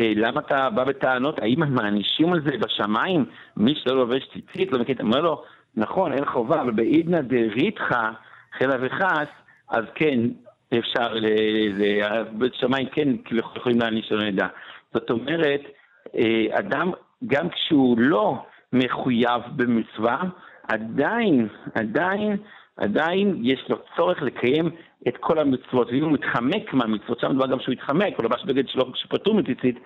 למה 0.00 0.40
אתה 0.40 0.70
בא 0.70 0.84
בטענות, 0.84 1.38
האם 1.38 1.62
הם 1.62 1.74
מענישים 1.74 2.32
על 2.32 2.40
זה 2.40 2.50
בשמיים, 2.58 3.24
מי 3.56 3.74
שלא 3.74 3.96
לובש 3.96 4.28
ציצית, 4.32 4.72
לא 4.72 4.78
מכיר, 4.78 4.96
אומר 5.00 5.20
לו, 5.20 5.44
נכון, 5.76 6.12
אין 6.12 6.24
חובה, 6.24 6.60
אבל 6.60 6.70
בעידנא 6.70 7.20
דריתחא, 7.20 8.10
חלה 8.58 8.76
וחס, 8.80 9.28
אז 9.68 9.84
כן, 9.94 10.20
אפשר, 10.78 11.14
בית 12.32 12.54
שמיים 12.54 12.88
כן 12.88 13.08
יכולים 13.32 13.80
להעניש 13.80 14.08
שלא 14.08 14.22
נדע. 14.24 14.46
זאת 14.94 15.10
אומרת, 15.10 15.60
אה, 16.14 16.58
אדם, 16.58 16.90
גם 17.26 17.48
כשהוא 17.48 17.98
לא 17.98 18.46
מחויב 18.72 19.42
במצווה, 19.56 20.22
עדיין, 20.68 21.48
עדיין 21.74 22.36
עדיין 22.76 23.40
יש 23.42 23.64
לו 23.68 23.76
צורך 23.96 24.22
לקיים 24.22 24.70
את 25.08 25.16
כל 25.16 25.38
המצוות, 25.38 25.88
ואם 25.88 26.04
הוא 26.04 26.12
מתחמק 26.12 26.72
מהמצוות, 26.72 27.20
שם 27.20 27.30
מדובר 27.30 27.46
גם 27.46 27.60
שהוא 27.60 27.72
יתחמק, 27.72 28.16
הוא 28.16 28.24
לבש 28.24 28.44
בגד 28.44 28.68
שלא 28.68 28.86
שפטור 28.94 29.34
מציצית, 29.34 29.78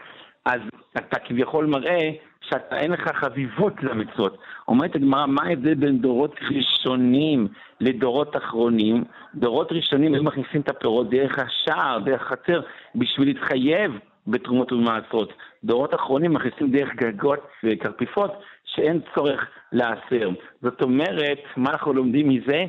אז 0.44 0.60
אתה 0.96 1.18
כביכול 1.18 1.66
מראה 1.66 2.10
שאתה 2.40 2.78
אין 2.78 2.90
לך 2.90 3.08
חביבות 3.14 3.82
למצוות. 3.82 4.38
אומרת 4.68 4.94
הגמרא, 4.94 5.26
מה 5.26 5.42
ההבדל 5.42 5.74
בין 5.74 5.98
דורות 5.98 6.34
ראשונים 6.50 7.48
לדורות 7.80 8.36
אחרונים? 8.36 9.04
דורות 9.34 9.72
ראשונים 9.72 10.14
היו 10.14 10.22
מכניסים 10.22 10.60
את 10.60 10.68
הפירות 10.68 11.10
דרך 11.10 11.38
השער, 11.38 11.98
דרך 11.98 12.22
החצר, 12.22 12.60
בשביל 12.94 13.28
להתחייב 13.28 13.98
בתרומות 14.26 14.72
ובמעשרות. 14.72 15.32
דורות 15.64 15.94
אחרונים 15.94 16.32
מכניסים 16.32 16.70
דרך 16.70 16.94
גגות 16.94 17.40
וקרפיפות, 17.64 18.32
שאין 18.78 19.00
צורך 19.14 19.46
להסר. 19.72 20.30
זאת 20.62 20.82
אומרת, 20.82 21.38
מה 21.56 21.70
אנחנו 21.70 21.92
לומדים 21.92 22.28
מזה? 22.28 22.64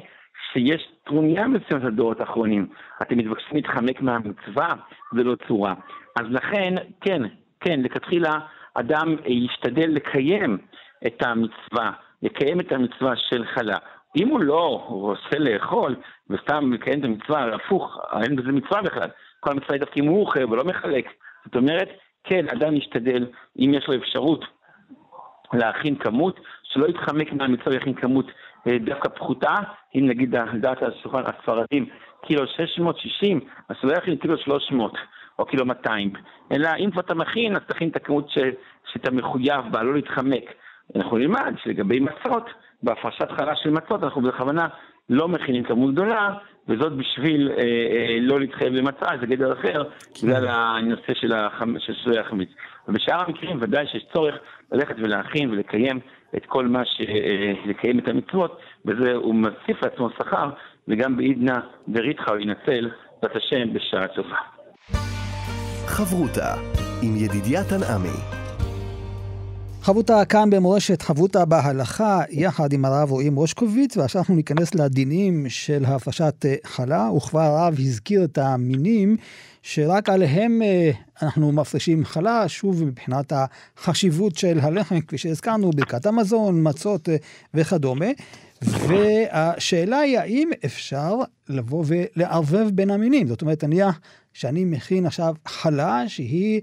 שיש 0.53 0.91
טרוניה 1.03 1.47
מסוימת 1.47 1.83
לדורות 1.83 2.19
האחרונים. 2.19 2.67
אתם 3.01 3.17
מתבקשים 3.17 3.55
להתחמק 3.55 4.01
מהמצווה, 4.01 4.73
זה 5.15 5.23
לא 5.23 5.35
צורה. 5.47 5.73
אז 6.19 6.25
לכן, 6.29 6.73
כן, 7.01 7.21
כן, 7.59 7.81
לכתחילה 7.81 8.39
אדם 8.73 9.15
ישתדל 9.25 9.89
לקיים 9.89 10.57
את 11.07 11.23
המצווה, 11.25 11.91
לקיים 12.23 12.59
את 12.59 12.71
המצווה 12.71 13.15
של 13.15 13.45
חלה. 13.45 13.77
אם 14.17 14.27
הוא 14.27 14.39
לא 14.39 14.85
רוצה 14.87 15.39
לאכול, 15.39 15.95
וסתם 16.29 16.69
מקיים 16.69 16.99
את 16.99 17.05
המצווה, 17.05 17.55
הפוך, 17.55 17.97
אין 18.23 18.35
בזה 18.35 18.51
מצווה 18.51 18.81
בכלל. 18.81 19.09
כל 19.39 19.51
המצווה 19.51 19.73
היא 19.73 19.79
דווקא 19.79 19.99
אם 19.99 20.07
הוא 20.07 20.21
אוכל 20.21 20.53
ולא 20.53 20.63
מחלק. 20.63 21.05
זאת 21.45 21.55
אומרת, 21.55 21.89
כן, 22.23 22.45
אדם 22.49 22.75
ישתדל, 22.75 23.25
אם 23.59 23.73
יש 23.73 23.87
לו 23.87 23.95
אפשרות 23.95 24.45
להכין 25.53 25.95
כמות, 25.95 26.39
שלא 26.63 26.85
יתחמק 26.87 27.33
מהמצווה 27.33 27.75
יכין 27.75 27.93
כמות 27.93 28.25
אה, 28.67 28.77
דווקא 28.79 29.09
פחותה, 29.09 29.55
אם 29.95 30.07
נגיד 30.07 30.35
דעת 30.61 30.83
השולחן 30.83 31.21
הספרדים 31.25 31.85
קילו 32.25 32.47
660, 32.47 33.39
אז 33.69 33.75
לא 33.83 33.93
יכין 33.93 34.15
קילו 34.15 34.37
300 34.37 34.93
או 35.39 35.45
קילו 35.45 35.65
200, 35.65 36.13
אלא 36.51 36.69
אם 36.79 36.91
כבר 36.91 37.01
אתה 37.01 37.15
מכין, 37.15 37.55
אז 37.55 37.61
תכין 37.67 37.89
את 37.89 37.95
הכמות 37.95 38.29
ש, 38.29 38.37
שאתה 38.93 39.11
מחויב 39.11 39.65
בה, 39.71 39.83
לא 39.83 39.93
להתחמק. 39.93 40.53
אנחנו 40.95 41.17
נלמד 41.17 41.53
שלגבי 41.63 41.99
מצות, 41.99 42.49
בהפרשת 42.83 43.31
חלה 43.31 43.55
של 43.55 43.69
מצות, 43.69 44.03
אנחנו 44.03 44.21
בכוונה 44.21 44.67
לא 45.09 45.27
מכינים 45.27 45.63
כמות 45.63 45.93
גדולה, 45.93 46.33
וזאת 46.67 46.93
בשביל 46.93 47.51
אה, 47.51 47.63
אה, 47.63 48.17
לא 48.21 48.39
להתחייב 48.39 48.77
במצה, 48.77 49.05
זה 49.21 49.25
גדר 49.27 49.53
אחר, 49.53 49.83
כן. 50.13 50.27
בגלל 50.27 50.47
הנושא 50.47 51.13
של, 51.13 51.33
החמ... 51.33 51.79
של 51.79 51.93
שלא 51.93 52.19
יחמיץ. 52.19 52.49
ובשאר 52.87 53.21
המקרים 53.27 53.57
ודאי 53.61 53.87
שיש 53.87 54.05
צורך 54.13 54.35
ללכת 54.71 54.95
ולהכין 54.97 55.49
ולקיים 55.51 55.99
את 56.37 56.45
כל 56.45 56.67
מה 56.67 56.85
ש... 56.85 57.01
אה, 57.01 57.53
לקיים 57.65 57.99
את 57.99 58.07
המצוות, 58.07 58.59
וזה 58.85 59.13
הוא 59.15 59.35
מוסיף 59.35 59.83
לעצמו 59.83 60.09
שכר, 60.09 60.49
וגם 60.87 61.17
בעידנא 61.17 61.59
דריתחא 61.87 62.31
הוא 62.31 62.39
ינצל, 62.39 62.89
בת 63.23 63.35
השם, 63.35 63.73
בשעה 63.73 64.07
טובה. 64.07 64.37
חברותה 65.87 66.55
עם 67.03 67.15
ידידיה 67.15 67.63
תנעמי 67.63 68.38
חבותה 69.81 70.25
כאן 70.25 70.49
במורשת 70.49 71.01
חבותה 71.01 71.45
בהלכה, 71.45 72.21
יחד 72.29 72.73
עם 72.73 72.85
הרב 72.85 73.11
רועי 73.11 73.29
מושקוביץ, 73.29 73.97
ועכשיו 73.97 74.21
אנחנו 74.21 74.35
ניכנס 74.35 74.75
לדינים 74.75 75.49
של 75.49 75.85
הפרשת 75.85 76.45
אה, 76.45 76.55
חלה, 76.63 77.09
וכבר 77.17 77.39
הרב 77.39 77.75
הזכיר 77.79 78.23
את 78.23 78.37
המינים 78.37 79.17
שרק 79.61 80.09
עליהם 80.09 80.61
אה, 80.61 80.91
אנחנו 81.21 81.51
מפרישים 81.51 82.05
חלה, 82.05 82.47
שוב 82.47 82.83
מבחינת 82.83 83.33
החשיבות 83.77 84.35
של 84.35 84.59
הלחם, 84.61 85.01
כפי 85.01 85.17
שהזכרנו, 85.17 85.71
ברכת 85.71 86.05
המזון, 86.05 86.67
מצות 86.67 87.09
אה, 87.09 87.15
וכדומה. 87.53 88.09
והשאלה 88.61 89.99
היא 89.99 90.19
האם 90.19 90.49
אפשר 90.65 91.15
לבוא 91.49 91.83
ולערבב 91.87 92.69
בין 92.73 92.89
המינים. 92.89 93.27
זאת 93.27 93.41
אומרת, 93.41 93.63
נניח 93.63 93.99
שאני 94.33 94.65
מכין 94.65 95.05
עכשיו 95.05 95.35
חלה 95.45 96.03
שהיא 96.07 96.61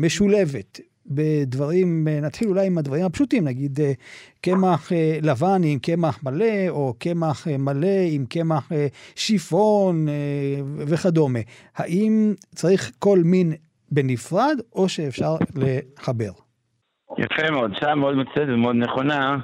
משולבת 0.00 0.80
בדברים, 1.06 2.08
נתחיל 2.08 2.48
אולי 2.48 2.66
עם 2.66 2.78
הדברים 2.78 3.04
הפשוטים, 3.04 3.44
נגיד 3.44 3.80
אה, 3.80 3.92
קמח 4.40 4.92
אה, 4.92 5.18
לבן 5.22 5.60
עם 5.64 5.78
קמח 5.78 6.24
מלא, 6.24 6.68
או 6.68 6.94
קמח 6.98 7.48
אה, 7.48 7.58
מלא 7.58 7.96
עם 8.12 8.26
קמח 8.26 8.72
שיפון 9.16 10.06
וכדומה. 10.76 11.38
האם 11.76 12.34
צריך 12.54 12.90
כל 12.98 13.18
מין 13.24 13.52
בנפרד, 13.90 14.56
או 14.74 14.88
שאפשר 14.88 15.34
לחבר? 15.56 16.30
יפה 17.18 17.50
מאוד, 17.50 17.72
שעה 17.80 17.94
מאוד 17.94 18.14
מצוינת 18.14 18.48
ומאוד 18.54 18.76
נכונה. 18.76 19.36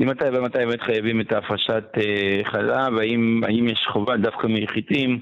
ממתי 0.00 0.24
ומתי 0.24 0.58
באמת 0.58 0.82
חייבים 0.82 1.20
את 1.20 1.32
ההפרשת 1.32 1.84
חלה, 2.44 2.88
והאם 2.96 3.68
יש 3.68 3.86
חובה 3.92 4.16
דווקא 4.16 4.46
מחיטים, 4.46 5.20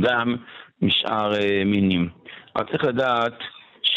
גם 0.00 0.36
משאר 0.82 1.32
מינים. 1.66 2.08
רק 2.56 2.70
צריך 2.70 2.84
לדעת 2.84 3.38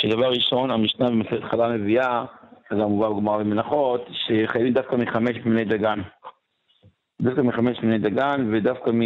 שדבר 0.02 0.30
ראשון, 0.30 0.72
המשנה 0.72 1.10
במסכת 1.10 1.44
חלה 1.52 1.70
מביאה, 1.70 2.26
זה 2.70 2.84
המובא 2.84 3.10
בגמרא 3.10 3.38
במנחות, 3.38 4.08
שחייבים 4.12 4.74
דווקא 4.74 4.96
מחמש 4.96 5.38
מיני 5.46 5.66
דגן. 5.66 6.00
דווקא 7.22 7.42
מחמש 7.42 7.80
מיני 7.84 7.98
דגן, 8.00 8.50
ודווקא 8.52 8.90
מ... 8.90 9.02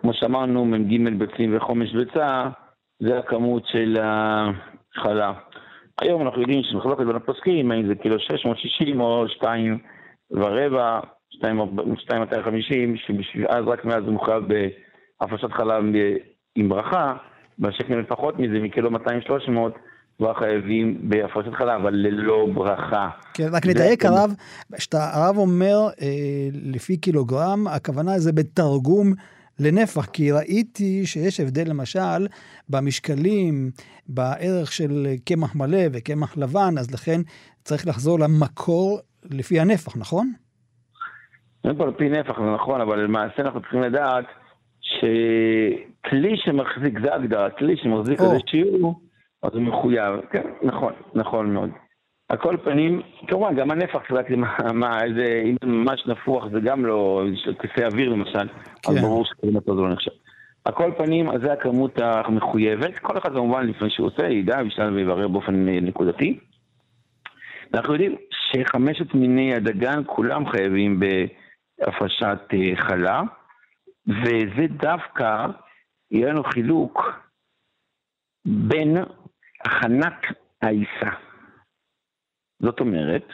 כמו 0.00 0.14
שאמרנו, 0.14 0.64
מ"ג 0.64 1.18
ביצים 1.18 1.56
וחומש 1.56 1.92
ביצה, 1.92 2.48
זה 3.00 3.18
הכמות 3.18 3.62
של 3.66 3.96
החלה. 4.02 5.32
היום 6.00 6.22
אנחנו 6.22 6.40
יודעים 6.40 6.62
שמחלוקת 6.62 7.04
בין 7.06 7.16
הפוסקים, 7.16 7.70
האם 7.70 7.86
זה 7.86 7.94
קילו 7.94 8.18
660 8.18 9.00
או 9.00 9.28
2 9.28 9.78
ורבע, 10.30 11.00
2,250, 11.36 12.96
שאז 12.96 13.64
רק 13.66 13.84
מאז 13.84 14.04
הוא 14.04 14.14
מחויב 14.14 14.44
בהפרשת 15.20 15.52
חלה 15.52 15.78
עם 16.56 16.68
ברכה, 16.68 17.14
והשקל 17.58 17.96
לפחות 17.96 18.38
מזה, 18.38 18.58
מקילו 18.58 18.90
200-300, 18.90 18.98
כבר 20.20 20.34
חייבים 20.34 20.98
בהפרשת 21.02 21.52
חלב, 21.52 21.80
אבל 21.80 21.94
ללא 21.94 22.46
ברכה. 22.54 23.08
כן, 23.34 23.48
רק 23.52 23.66
נדייק 23.66 24.04
הרב, 24.04 24.34
כשאתה 24.76 25.10
הרב 25.12 25.36
אומר 25.36 25.76
אה, 26.02 26.48
לפי 26.52 26.96
קילוגרם, 26.96 27.66
הכוונה 27.66 28.18
זה 28.18 28.32
בתרגום 28.32 29.12
לנפח, 29.60 30.06
כי 30.06 30.32
ראיתי 30.32 31.06
שיש 31.06 31.40
הבדל 31.40 31.70
למשל 31.70 32.26
במשקלים, 32.68 33.70
בערך 34.08 34.72
של 34.72 35.06
קמח 35.24 35.56
מלא 35.56 35.82
וקמח 35.92 36.36
לבן, 36.36 36.74
אז 36.78 36.94
לכן 36.94 37.20
צריך 37.64 37.86
לחזור 37.86 38.18
למקור 38.18 38.98
לפי 39.30 39.60
הנפח, 39.60 39.96
נכון? 39.96 40.32
קודם 41.62 41.76
כל, 41.76 41.92
פי 41.96 42.08
נפח 42.08 42.38
זה 42.40 42.54
נכון, 42.54 42.80
אבל 42.80 43.00
למעשה 43.04 43.42
אנחנו 43.42 43.60
צריכים 43.60 43.82
לדעת 43.82 44.24
שכלי 44.80 46.36
שמחזיק, 46.36 47.00
זה 47.02 47.14
הגדרה, 47.14 47.50
כלי 47.50 47.76
שמחזיק 47.76 48.18
כזה 48.18 48.38
שיעור, 48.50 49.00
אז 49.42 49.50
הוא 49.54 49.62
מחויב, 49.62 50.20
כן, 50.30 50.46
נכון, 50.62 50.92
נכון 51.14 51.54
מאוד. 51.54 51.70
על 52.28 52.36
כל 52.36 52.56
פנים, 52.64 53.02
כמובן, 53.28 53.56
גם 53.56 53.70
הנפח 53.70 54.02
רק 54.10 54.26
מה, 54.74 55.04
איזה, 55.04 55.42
אם 55.44 55.56
זה 55.60 55.66
ממש 55.66 56.06
נפוח 56.06 56.44
זה 56.52 56.60
גם 56.60 56.86
לא, 56.86 57.22
כיסא 57.60 57.86
אוויר 57.86 58.08
למשל, 58.08 58.48
כן. 58.82 58.92
אז 58.92 59.00
ברור 59.00 59.24
שקילומטר 59.24 59.74
זה 59.74 59.80
לא 59.80 59.92
נחשב. 59.92 60.10
על 60.64 60.74
כל 60.74 60.92
פנים, 60.96 61.30
אז 61.30 61.40
זה 61.40 61.52
הכמות 61.52 61.98
המחויבת, 61.98 62.98
כל 62.98 63.18
אחד 63.18 63.32
כמובן 63.32 63.66
לפני 63.66 63.90
שהוא 63.90 64.06
עושה, 64.06 64.26
ידע, 64.28 64.62
ישאל 64.66 64.94
ויברר 64.94 65.28
באופן 65.28 65.68
נקודתי. 65.68 66.38
אנחנו 67.74 67.92
יודעים 67.92 68.16
שחמשת 68.30 69.14
מיני 69.14 69.54
הדגן 69.54 70.02
כולם 70.06 70.48
חייבים 70.48 71.00
בהפרשת 71.00 72.38
אה, 72.52 72.76
חלה, 72.76 73.22
וזה 74.06 74.66
דווקא, 74.68 75.46
יהיה 76.10 76.28
לנו 76.28 76.44
חילוק 76.44 77.02
בין 78.44 78.96
הכנת 79.64 80.20
העיסה. 80.62 81.10
זאת 82.62 82.80
אומרת, 82.80 83.26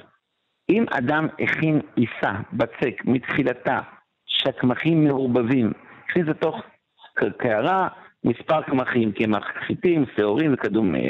אם 0.69 0.85
אדם 0.91 1.29
הכין 1.41 1.81
עיסה, 1.97 2.33
בצק, 2.53 3.05
מתחילתה, 3.05 3.81
שהקמחים 4.27 5.05
מעורבבים, 5.05 5.73
הכניס 6.05 6.27
לתוך 6.27 6.62
קערה 7.39 7.89
מספר 8.25 8.62
קמחים, 8.62 9.12
קמח 9.12 9.45
חיטים, 9.67 10.05
שעורים 10.17 10.55
וכדומה, 10.55 11.09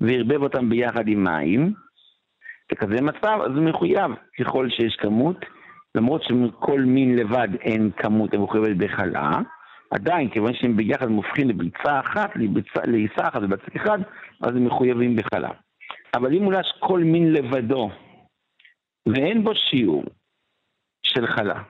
וערבב 0.00 0.42
אותם 0.42 0.68
ביחד 0.68 1.08
עם 1.08 1.24
מים, 1.24 1.72
בכזה 2.72 3.02
מצב, 3.02 3.38
אז 3.44 3.56
הוא 3.56 3.64
מחויב 3.64 4.10
ככל 4.38 4.70
שיש 4.70 4.96
כמות, 4.96 5.36
למרות 5.94 6.22
שכל 6.22 6.80
מין 6.80 7.16
לבד 7.16 7.48
אין 7.60 7.90
כמות 7.96 8.34
המחויבת 8.34 8.76
בחלה, 8.76 9.30
עדיין, 9.92 10.30
כיוון 10.30 10.54
שהם 10.54 10.76
ביחד 10.76 11.06
מופכים 11.06 11.48
לביצה 11.48 12.00
אחת, 12.00 12.30
לעיסה 12.84 13.28
אחת 13.28 13.40
ובצק 13.42 13.76
אחד, 13.76 13.98
אז 14.40 14.56
הם 14.56 14.64
מחויבים 14.64 15.16
בחלב. 15.16 15.52
אבל 16.14 16.34
אם 16.34 16.46
אולי 16.46 16.62
כל 16.78 17.00
מין 17.00 17.32
לבדו, 17.32 17.90
ואין 19.08 19.44
בו 19.44 19.54
שיעור 19.54 20.04
של 21.06 21.26
חלה, 21.26 21.62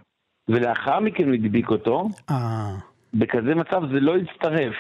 ולאחר 0.49 1.01
מכן 1.01 1.25
הוא 1.25 1.35
הדביק 1.35 1.71
אותו, 1.71 2.09
אה. 2.31 2.77
בכזה 3.15 3.55
מצב 3.55 3.83
זה 3.93 4.01
לא 4.01 4.19
יצטרף, 4.19 4.75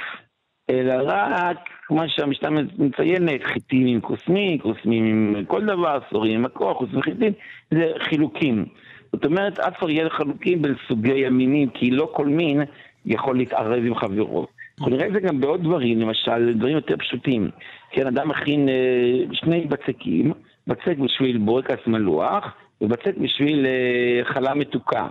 אלא 0.70 0.94
רק 1.07 1.59
מה 1.90 2.09
שהמשטרה 2.09 2.50
מציינת, 2.78 3.44
חיטים 3.44 3.87
עם 3.87 4.00
קוסמי, 4.00 4.59
קוסמים 4.59 5.05
עם 5.05 5.44
כל 5.44 5.64
דבר, 5.66 5.98
סורים 6.11 6.38
עם 6.38 6.44
הכוח, 6.44 6.76
חוץ 6.76 6.90
מחיטים, 6.92 7.33
זה 7.70 7.92
חילוקים. 8.09 8.66
זאת 9.12 9.24
אומרת, 9.24 9.59
אף 9.59 9.83
יהיה 9.88 10.11
חלוקים 10.11 10.62
בין 10.62 10.74
סוגי 10.88 11.26
המינים, 11.26 11.70
כי 11.70 11.90
לא 11.90 12.12
כל 12.14 12.26
מין 12.26 12.62
יכול 13.06 13.36
להתערב 13.36 13.84
עם 13.86 13.94
חברו. 13.94 14.46
אנחנו 14.78 14.96
נראה 14.96 15.06
את 15.06 15.12
זה 15.12 15.20
גם 15.20 15.40
בעוד 15.40 15.62
דברים, 15.62 16.00
למשל, 16.00 16.52
דברים 16.54 16.74
יותר 16.74 16.96
פשוטים. 16.96 17.50
כן, 17.90 18.06
אדם 18.06 18.28
מכין 18.28 18.68
אה, 18.68 19.24
שני 19.32 19.60
בצקים, 19.60 20.32
בצק 20.66 20.98
בשביל 20.98 21.38
בורקס 21.38 21.86
מלוח, 21.86 22.54
ובצק 22.80 23.16
בשביל 23.16 23.66
אה, 23.66 24.24
חלה 24.24 24.54
מתוקה. 24.54 25.08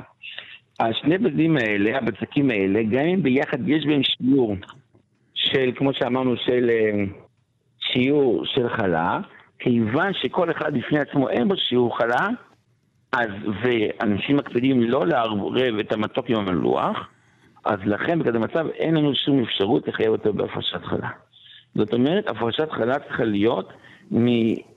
השני 0.80 1.18
בדים 1.18 1.58
האלה, 1.58 1.98
הבצקים 1.98 2.50
האלה, 2.50 2.84
גם 2.84 3.06
אם 3.06 3.24
ביחד 3.24 3.70
יש 3.70 3.86
בהם 3.86 4.02
שיעור 4.04 4.56
של, 5.34 5.72
כמו 5.76 5.94
שאמרנו, 5.94 6.38
של 6.38 6.70
אה, 6.70 7.04
שיעור 7.80 8.46
של 8.46 8.70
חלה, 8.70 9.20
כיוון 9.60 10.14
שכל 10.14 10.52
אחד 10.52 10.74
בפני 10.74 11.00
עצמו 11.00 11.30
אין 11.30 11.48
בו 11.48 11.56
שיעור 11.58 11.98
חלה, 11.98 12.28
אז, 13.12 13.30
ואנשים 13.62 14.38
מקפידים 14.38 14.82
לא 14.82 15.08
לערבב 15.08 15.80
את 15.80 15.94
המתוק 15.94 16.30
עם 16.30 16.36
המלוח, 16.36 17.10
אז 17.66 17.80
לכן 17.86 18.20
בכזה 18.20 18.40
מצב 18.40 18.68
אין 18.68 18.96
לנו 18.96 19.16
שום 19.16 19.44
אפשרות 19.44 19.88
לחייב 19.88 20.10
אותו 20.10 20.34
בהפרשת 20.34 20.84
חלה. 20.84 21.10
זאת 21.76 21.94
אומרת, 21.94 22.30
הפרשת 22.30 22.72
חלה 22.72 23.00
צריכה 23.00 23.24
להיות 23.24 23.74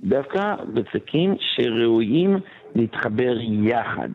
דווקא 0.03 0.55
בצקים 0.75 1.35
שראויים 1.41 2.37
להתחבר 2.75 3.37
יחד. 3.41 4.09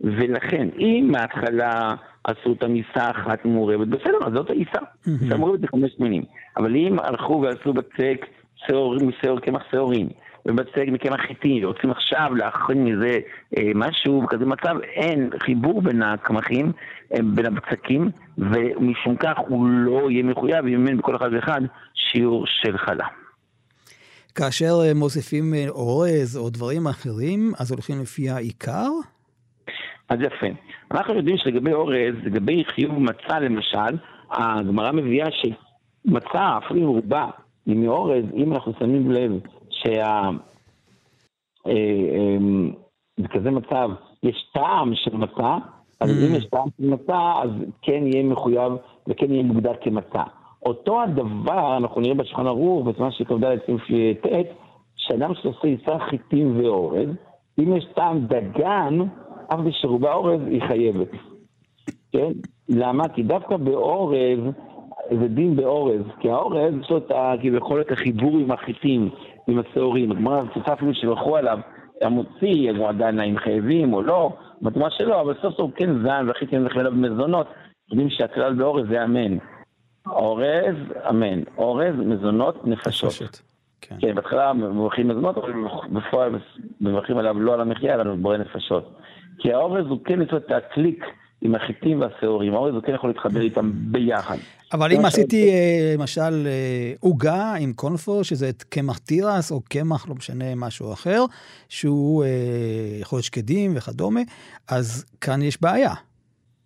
ולכן, 0.00 0.68
אם 0.78 1.08
מההתחלה 1.12 1.94
עשו 2.24 2.52
את 2.52 2.62
המיסה 2.62 3.10
אחת 3.10 3.44
מעורבת, 3.44 3.88
בסדר, 3.88 4.18
אז 4.26 4.32
זאת 4.32 4.50
העיסה. 4.50 4.78
עיסה 5.20 5.36
מעורבת 5.36 5.60
זה 5.60 5.66
חמש 5.66 5.96
מינים. 5.98 6.22
אבל 6.56 6.76
אם 6.76 6.98
הלכו 6.98 7.42
ועשו 7.42 7.72
בצק 7.72 8.26
קמח 9.42 9.62
שעורים, 9.70 10.08
ובצק 10.46 10.84
מקמח 10.92 11.20
חיטים, 11.28 11.64
ורוצים 11.64 11.90
עכשיו 11.90 12.34
להכין 12.34 12.84
מזה 12.84 13.18
אה, 13.58 13.70
משהו, 13.74 14.22
בכזה 14.22 14.46
מצב 14.46 14.74
אין 14.82 15.30
חיבור 15.38 15.82
בין 15.82 16.02
הקמחים, 16.02 16.72
אה, 17.14 17.18
בין 17.34 17.46
הבצקים, 17.46 18.10
ומשום 18.38 19.16
כך 19.16 19.38
הוא 19.48 19.68
לא 19.68 20.10
יהיה 20.10 20.22
מחויב, 20.22 20.66
יממן 20.66 20.96
בכל 20.96 21.16
אחד 21.16 21.28
ואחד 21.32 21.60
שיעור 21.94 22.44
של 22.46 22.78
חלה. 22.78 23.06
כאשר 24.34 24.74
אה, 24.84 24.94
מוסיפים 24.94 25.54
אה, 25.54 25.68
אורז 25.68 26.36
או 26.36 26.50
דברים 26.50 26.86
אחרים, 26.86 27.52
אז 27.58 27.70
הולכים 27.70 28.00
לפי 28.02 28.30
העיקר? 28.30 28.88
אז 30.08 30.18
יפה. 30.20 30.46
אנחנו 30.90 31.14
יודעים 31.14 31.36
שלגבי 31.36 31.72
אורז, 31.72 32.14
לגבי 32.24 32.64
חיוב 32.64 32.98
מצה 32.98 33.40
למשל, 33.40 33.96
הגמרא 34.30 34.92
מביאה 34.92 35.26
שמצה, 35.30 36.58
אפילו 36.58 36.92
רובה, 36.92 37.26
היא 37.66 37.76
מאורז, 37.76 38.24
אם 38.36 38.52
אנחנו 38.52 38.72
שמים 38.78 39.10
לב 39.10 39.32
שה... 39.86 40.30
אה, 41.66 42.36
בכזה 43.20 43.50
מצב 43.50 43.90
יש 44.22 44.50
טעם 44.54 44.94
של 44.94 45.16
מצה, 45.16 45.56
אז 46.00 46.10
mm. 46.10 46.12
אם 46.12 46.34
יש 46.34 46.46
טעם 46.46 46.68
של 46.76 46.86
מצה, 46.88 47.32
אז 47.42 47.50
כן 47.82 48.06
יהיה 48.06 48.22
מחויב 48.22 48.72
וכן 49.08 49.32
יהיה 49.32 49.42
מוגדר 49.42 49.72
כמצה. 49.80 50.22
אותו 50.66 51.02
הדבר 51.02 51.76
אנחנו 51.76 52.00
נראה 52.00 52.14
בשולחן 52.14 52.46
ערוך, 52.46 52.86
בזמן 52.86 53.10
שכ"ד 53.10 53.56
ט', 53.56 54.28
שאדם 54.96 55.34
שעושה 55.34 55.68
עיסה 55.68 55.98
חיטים 56.10 56.60
ואורז, 56.60 57.08
אם 57.58 57.76
יש 57.76 57.84
טעם 57.94 58.26
דגן, 58.26 58.98
אף 59.48 59.58
בשרובה 59.58 60.14
אורז 60.14 60.40
היא 60.46 60.62
חייבת. 60.68 61.08
כן? 62.12 62.32
למה? 62.68 63.08
כי 63.08 63.22
דווקא 63.22 63.56
באורז, 63.56 64.38
זה 65.10 65.28
דין 65.28 65.56
באורז, 65.56 66.02
כי 66.20 66.30
האורז 66.30 66.74
יש 66.80 66.90
לו 66.90 66.96
את 66.96 67.12
כביכול 67.42 67.80
את 67.80 67.92
החיבור 67.92 68.38
עם 68.38 68.50
החיטים, 68.50 69.10
עם 69.48 69.58
השעורים. 69.58 70.12
הגמרא 70.12 70.42
צופה 70.54 70.72
אפילו 70.72 70.94
שהלכו 70.94 71.36
עליו, 71.36 71.58
המוציא, 72.02 72.70
הוא 72.70 72.88
עדיין 72.88 73.20
האם 73.20 73.38
חייבים 73.38 73.92
או 73.92 74.02
לא, 74.02 74.36
בתמורה 74.62 74.90
שלו, 74.90 75.20
אבל 75.20 75.34
סוף 75.42 75.56
סוף 75.56 75.70
כן 75.76 76.02
זן, 76.02 76.24
והחיטים 76.28 76.64
נכלל 76.64 76.90
במזונות, 76.90 77.46
יודעים 77.90 78.10
שהכלל 78.10 78.54
באורז 78.54 78.86
זה 78.88 79.04
אמן. 79.04 79.38
אורז, 80.06 80.76
אמן. 81.10 81.42
אורז, 81.58 81.94
מזונות, 81.98 82.66
נפשות. 82.66 83.12
כן. 83.80 83.96
כן, 84.00 84.14
בהתחלה 84.14 84.52
מברכים 84.52 85.08
מזונות, 85.08 85.38
אבל 85.38 85.52
בפועל 85.92 86.38
מברכים 86.80 87.18
עליו 87.18 87.40
לא 87.40 87.54
על 87.54 87.60
המחיה, 87.60 87.94
אלא 87.94 88.02
על 88.02 88.16
בורא 88.16 88.36
נפשות. 88.36 88.96
כי 89.38 89.52
האורז 89.52 89.86
הוא 89.86 89.98
כן 90.04 90.22
את 90.22 90.50
הקליק 90.50 91.04
עם 91.44 91.54
החיטים 91.54 92.00
והשעורים, 92.00 92.54
האורז 92.54 92.74
הוא 92.74 92.82
כן 92.82 92.94
יכול 92.94 93.10
להתחבר 93.10 93.40
איתם 93.40 93.70
ביחד. 93.74 94.36
אבל 94.72 94.92
אם 94.92 95.04
עשיתי 95.04 95.50
אה, 95.50 95.94
למשל 95.98 96.46
אה, 96.46 96.92
עוגה 97.00 97.54
עם 97.60 97.72
קונפו, 97.72 98.24
שזה 98.24 98.50
קמח 98.68 98.98
תירס 98.98 99.52
או 99.52 99.60
קמח, 99.60 100.08
לא 100.08 100.14
משנה, 100.14 100.44
משהו 100.56 100.92
אחר, 100.92 101.24
שהוא 101.68 102.24
אה, 102.24 102.28
יכול 103.00 103.16
להיות 103.16 103.24
שקדים 103.24 103.72
וכדומה, 103.76 104.20
אז 104.70 105.04
כאן 105.20 105.42
יש 105.42 105.62
בעיה. 105.62 105.94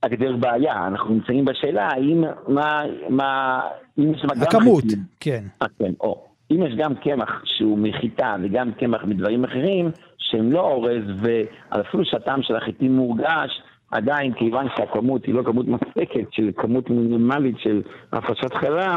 הגדר 0.02 0.36
בעיה, 0.36 0.86
אנחנו 0.86 1.14
נמצאים 1.14 1.44
בשאלה 1.44 1.88
האם, 1.92 2.24
מה, 2.48 2.82
מה, 3.08 3.60
אם 3.98 4.12
יש 4.14 4.22
גם... 4.22 4.42
הכמות, 4.42 4.84
כן. 5.20 5.44
아, 5.64 5.66
כן, 5.78 5.92
או. 6.00 6.24
אם 6.50 6.62
יש 6.62 6.74
גם 6.76 6.94
קמח 6.94 7.42
שהוא 7.44 7.78
מחיטה 7.78 8.36
וגם 8.42 8.72
קמח 8.72 9.04
מדברים 9.04 9.44
אחרים, 9.44 9.90
שהם 10.18 10.52
לא 10.52 10.60
אורז, 10.60 11.04
ואפילו 11.20 12.04
שהטעם 12.04 12.42
של 12.42 12.56
החיטים 12.56 12.96
מורגש, 12.96 13.62
עדיין, 13.90 14.32
כיוון 14.34 14.66
שהכמות 14.76 15.24
היא 15.24 15.34
לא 15.34 15.42
כמות 15.42 15.66
מספקת, 15.68 16.32
של 16.32 16.50
כמות 16.56 16.90
מינימלית 16.90 17.58
של 17.58 17.82
הפרשת 18.12 18.54
חלה, 18.54 18.96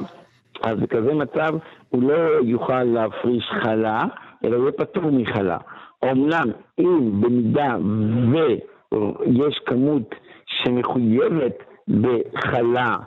אז 0.64 0.80
בכזה 0.80 1.14
מצב 1.14 1.54
הוא 1.90 2.04
לא 2.04 2.14
יוכל 2.46 2.84
להפריש 2.84 3.44
חלה, 3.62 4.04
אלא 4.46 4.56
הוא 4.56 4.64
יהיה 4.64 4.72
פטור 4.72 5.12
מחלה. 5.12 5.58
אומנם, 6.04 6.48
אם 6.80 7.22
במידה 7.22 7.76
ויש 8.32 9.60
כמות 9.66 10.16
שמחויבת 10.46 11.64
בחלה, 11.88 12.98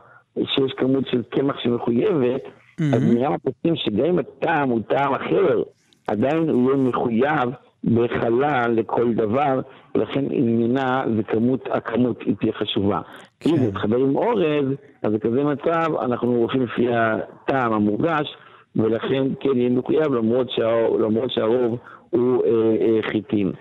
שיש 0.44 0.72
כמות 0.72 1.06
של 1.06 1.22
קמח 1.22 1.58
שמחויבת, 1.58 2.44
mm-hmm. 2.44 2.96
אז 2.96 3.14
נראה 3.14 3.34
הפוסקים 3.34 3.76
שגם 3.76 4.04
אם 4.04 4.18
הטעם 4.18 4.68
הוא 4.68 4.80
טעם 4.88 5.14
אחר, 5.14 5.62
עדיין 6.06 6.48
הוא 6.48 6.70
יהיה 6.70 6.82
מחויב 6.82 7.50
בחלה 7.84 8.68
לכל 8.68 9.14
דבר, 9.14 9.60
ולכן 9.94 10.24
עניינה 10.30 11.04
זה 11.16 11.22
כמות, 11.22 11.68
הכמות 11.70 12.22
היא 12.22 12.34
תהיה 12.40 12.52
חשובה. 12.52 13.00
כן. 13.40 13.50
אם 13.50 13.56
זה 13.56 13.68
מתחבר 13.68 13.96
עם 13.96 14.16
אורז, 14.16 14.64
אז 15.02 15.12
בכזה 15.12 15.44
מצב 15.44 15.94
אנחנו 16.02 16.36
הולכים 16.36 16.62
לפי 16.62 16.86
הטעם 16.94 17.72
המורגש, 17.72 18.36
ולכן 18.76 19.22
כן 19.40 19.56
יהיה 19.56 19.70
מחויב 19.70 20.14
למרות, 20.14 20.50
שה, 20.50 20.88
למרות 20.98 21.30
שהרוב 21.30 21.78
הוא 22.10 22.44
אה, 22.44 22.50
אה, 22.50 23.02
חיטים. 23.02 23.52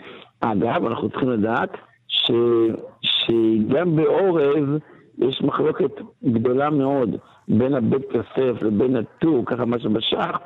אגב, 0.41 0.86
אנחנו 0.86 1.09
צריכים 1.09 1.29
לדעת 1.29 1.69
ש, 2.07 2.31
שגם 3.01 3.95
באורז 3.95 4.79
יש 5.17 5.41
מחלוקת 5.41 5.91
גדולה 6.23 6.69
מאוד 6.69 7.15
בין 7.47 7.73
הבית 7.73 8.01
כסף 8.12 8.62
לבין 8.62 8.95
הטור, 8.95 9.45
ככה 9.45 9.65
מה 9.65 9.79
שבשח, 9.79 10.38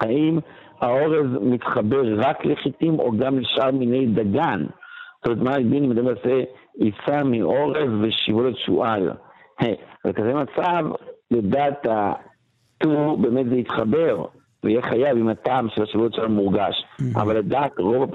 האם 0.00 0.38
האורז 0.80 1.26
מתחבר 1.40 2.02
רק 2.16 2.44
לחיטים 2.44 2.98
או 2.98 3.12
גם 3.16 3.38
לשאר 3.38 3.70
מיני 3.70 4.06
דגן. 4.06 4.64
זאת 5.16 5.26
אומרת, 5.26 5.42
מה 5.42 5.54
הדין 5.54 5.84
אם 5.84 5.90
אדם 5.90 6.04
עושה 6.04 6.42
עיסה 6.78 7.24
מאורז 7.24 7.90
ושיבולת 8.02 8.56
שועל? 8.66 9.10
בכזה 10.06 10.34
מצב, 10.34 10.84
לדעת 11.30 11.86
הטור 11.90 13.16
באמת 13.16 13.46
זה 13.48 13.56
יתחבר, 13.56 14.24
ויהיה 14.64 14.82
חייב 14.82 15.18
עם 15.18 15.28
הטעם 15.28 15.68
של 15.74 15.82
השיבולת 15.82 16.14
שלו 16.14 16.28
מורגש. 16.28 16.84
אבל 17.14 17.38
לדעת, 17.38 17.72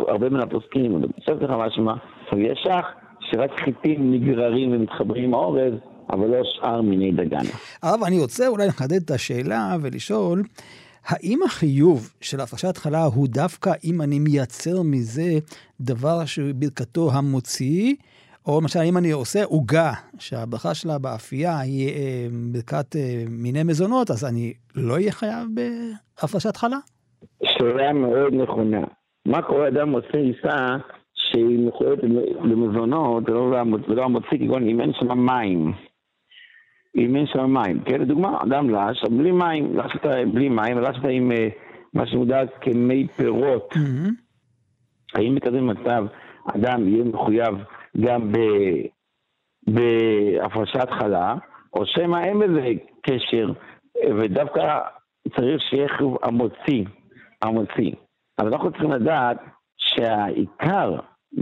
הרבה 0.08 0.30
מן 0.30 0.39
הפוסקים, 0.39 1.02
בסוף 1.02 1.41
לך 1.41 1.50
משמע, 1.50 1.93
יש 2.38 2.60
שח 2.63 2.86
שרק 3.19 3.60
חיטים 3.60 4.13
נגררים 4.13 4.72
ומתחברים 4.72 5.24
עם 5.24 5.34
האורז, 5.34 5.74
אבל 6.10 6.28
לא 6.28 6.43
שאר 6.43 6.82
מיני 6.82 7.12
דגן. 7.12 7.43
הרב, 7.84 8.04
אני 8.08 8.19
רוצה 8.19 8.48
אולי 8.48 8.67
לחדד 8.67 9.02
את 9.06 9.12
השאלה 9.12 9.76
ולשאול, 9.82 10.43
האם 11.10 11.39
החיוב 11.45 12.13
של 12.22 12.39
הפרשת 12.39 12.78
חלה 12.78 13.04
הוא 13.04 13.28
דווקא 13.30 13.72
אם 13.84 14.02
אני 14.02 14.19
מייצר 14.19 14.82
מזה 14.82 15.30
דבר 15.82 16.26
שברכתו 16.26 17.10
המוציא, 17.13 17.95
או 18.48 18.62
למשל 18.62 18.80
אם 18.80 18.98
אני 18.98 19.12
עושה 19.12 19.43
עוגה 19.43 19.91
שהברכה 20.19 20.74
שלה 20.74 21.00
באפייה 21.00 21.60
היא 21.60 21.89
אה, 21.89 22.28
ברכת 22.54 22.95
אה, 22.95 23.24
מיני 23.30 23.63
מזונות, 23.63 24.12
אז 24.12 24.26
אני 24.26 24.54
לא 24.76 24.93
אהיה 24.93 25.12
חייב 25.12 25.48
בהפרשת 25.56 26.58
חלה? 26.58 26.78
שאלה 27.43 27.93
מאוד 27.93 28.34
נכונה. 28.34 28.84
מה 29.26 29.41
קורה 29.41 29.67
אדם 29.67 29.91
עושה 29.91 30.17
עיסה 30.17 30.78
שהיא 31.13 31.67
מחויבת 31.67 32.04
למזונות 32.43 33.30
ולא 33.88 34.04
המוציא 34.04 34.38
כגון 34.38 34.69
אם 34.69 34.82
אין 34.82 34.91
שם 35.00 35.26
מים. 35.26 35.74
אם 36.95 37.15
אין 37.15 37.25
שם 37.28 37.54
מים. 37.54 37.80
כן, 37.86 38.02
לדוגמה, 38.02 38.38
אדם 38.43 38.69
לש, 38.69 39.04
בלי 39.04 39.32
מים, 39.32 39.78
לש 39.78 39.93
אותה 39.95 40.10
בלי 40.34 40.49
מים, 40.49 40.80
לש 40.80 40.95
אותה 40.97 41.08
עם 41.08 41.32
אה, 41.32 41.47
מה 41.93 42.08
שמודע 42.08 42.41
כמי 42.62 43.08
פירות. 43.08 43.73
Mm-hmm. 43.73 44.10
האם 45.15 45.36
בכזה 45.36 45.62
מצב 45.62 46.06
אדם 46.56 46.88
יהיה 46.88 47.04
מחויב 47.04 47.56
גם 47.99 48.32
בהפרשת 49.67 50.89
חלה, 50.99 51.36
או 51.73 51.86
שמא 51.86 52.17
אין 52.23 52.39
בזה 52.39 52.67
קשר, 53.02 53.52
ודווקא 54.17 54.80
צריך 55.36 55.62
שיהיה 55.62 55.88
חיוב 55.89 56.17
המוציא, 56.23 56.86
המוציא. 57.41 57.91
אז 58.38 58.47
אנחנו 58.47 58.71
צריכים 58.71 58.91
לדעת 58.91 59.38
שהעיקר 59.78 60.99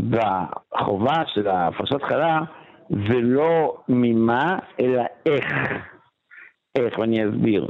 בחובה 0.09 1.23
של 1.33 1.47
הפרשת 1.47 2.03
חלה 2.03 2.41
ולא 2.91 3.77
ממה, 3.89 4.59
אלא 4.79 5.01
איך. 5.25 5.53
איך, 6.77 6.99
ואני 6.99 7.29
אסביר. 7.29 7.67